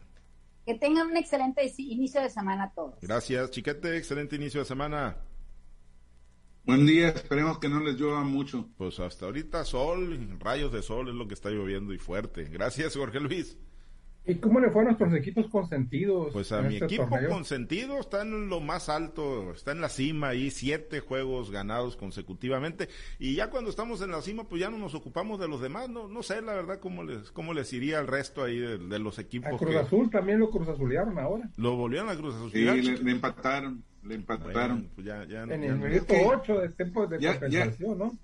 Que 0.66 0.76
tengan 0.76 1.08
un 1.08 1.18
excelente 1.18 1.62
inicio 1.78 2.22
de 2.22 2.30
semana 2.30 2.66
a 2.66 2.72
todos. 2.72 2.96
Gracias, 3.02 3.52
Chiquete, 3.52 3.98
excelente 3.98 4.38
inicio 4.38 4.62
de 4.62 4.66
semana. 4.66 5.18
Buen 6.66 6.86
día, 6.86 7.10
esperemos 7.10 7.60
que 7.60 7.68
no 7.68 7.82
les 7.82 8.00
llueva 8.00 8.24
mucho. 8.24 8.70
Pues 8.78 8.98
hasta 9.02 9.26
ahorita 9.26 9.66
sol, 9.66 10.38
rayos 10.40 10.72
de 10.72 10.82
sol 10.82 11.10
es 11.10 11.14
lo 11.16 11.28
que 11.28 11.34
está 11.34 11.50
lloviendo 11.50 11.94
y 11.94 11.98
fuerte. 11.98 12.46
Gracias, 12.46 12.96
Jorge 12.96 13.20
Luis. 13.20 13.58
¿Y 14.26 14.36
cómo 14.36 14.62
le 14.62 14.70
fue 14.70 14.84
a 14.84 14.86
nuestros 14.86 15.14
equipos 15.14 15.50
consentidos? 15.50 16.32
Pues 16.32 16.52
a 16.54 16.62
mi 16.62 16.76
este 16.76 16.86
equipo 16.86 17.10
torneo? 17.10 17.30
consentido 17.30 18.00
está 18.00 18.22
en 18.22 18.48
lo 18.48 18.62
más 18.62 18.88
alto, 18.88 19.52
está 19.52 19.74
en 19.74 19.82
la 19.82 19.90
cima 19.90 20.30
ahí, 20.30 20.50
siete 20.50 21.02
juegos 21.02 21.52
ganados 21.52 21.98
consecutivamente. 21.98 22.88
Y 23.20 23.36
ya 23.36 23.50
cuando 23.50 23.70
estamos 23.70 24.02
en 24.02 24.12
la 24.12 24.22
cima, 24.22 24.46
pues 24.46 24.62
ya 24.62 24.70
no 24.70 24.78
nos 24.78 24.96
ocupamos 24.96 25.42
de 25.42 25.50
los 25.50 25.62
demás. 25.62 25.90
No, 25.90 26.08
no 26.08 26.24
sé, 26.24 26.42
la 26.42 26.54
verdad, 26.54 26.80
cómo 26.80 27.04
les, 27.04 27.32
cómo 27.32 27.54
les 27.54 27.74
iría 27.74 28.00
al 28.00 28.08
resto 28.08 28.44
ahí 28.44 28.60
de, 28.60 28.78
de 28.78 29.00
los 29.00 29.20
equipos. 29.20 29.54
A 29.54 29.58
Cruz 29.58 29.72
que... 29.72 29.78
Azul 29.80 30.10
también 30.10 30.40
lo 30.40 30.50
Cruz 30.50 30.70
Azulearon 30.70 31.20
ahora. 31.20 31.50
Lo 31.58 31.76
volvieron 31.76 32.08
a 32.08 32.16
Cruz. 32.16 32.34
Sí, 32.54 32.62
le, 32.62 32.82
le, 32.82 33.12
empataron, 33.12 33.84
le 34.04 34.16
empataron. 34.16 34.54
Bueno, 34.54 34.90
pues 34.96 35.06
ya, 35.06 35.26
ya, 35.26 35.44
en 35.44 35.50
ya, 35.62 35.68
el 35.68 35.78
minuto 35.78 36.14
8 36.26 36.60
de 36.62 36.70
tiempo 36.70 37.08
de 37.08 37.20
ya, 37.20 37.40
compensación, 37.40 37.98
¿no? 37.98 38.18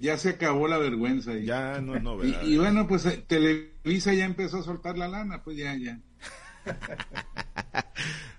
Ya 0.00 0.16
se 0.18 0.30
acabó 0.30 0.68
la 0.68 0.78
vergüenza. 0.78 1.34
Y, 1.34 1.46
ya 1.46 1.80
no 1.80 1.94
es 1.96 2.02
novedad. 2.02 2.42
Y, 2.42 2.54
y, 2.54 2.58
bueno, 2.58 2.86
pues 2.86 3.06
eh, 3.06 3.24
Televisa 3.26 4.14
ya 4.14 4.24
empezó 4.24 4.58
a 4.58 4.62
soltar 4.62 4.96
la 4.98 5.08
lana, 5.08 5.42
pues 5.42 5.56
ya, 5.56 5.76
ya. 5.76 6.00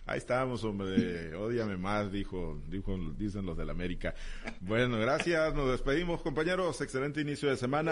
Ahí 0.10 0.18
estábamos, 0.18 0.64
hombre. 0.64 1.36
Ódiame 1.36 1.78
más, 1.78 2.12
dijo, 2.12 2.60
dijo, 2.68 2.98
dicen 3.16 3.46
los 3.46 3.56
del 3.56 3.70
América. 3.70 4.16
Bueno, 4.60 4.98
gracias. 4.98 5.54
Nos 5.54 5.70
despedimos, 5.70 6.24
compañeros. 6.24 6.82
Excelente 6.82 7.22
inicio 7.22 7.48
de 7.48 7.58
semana. 7.58 7.88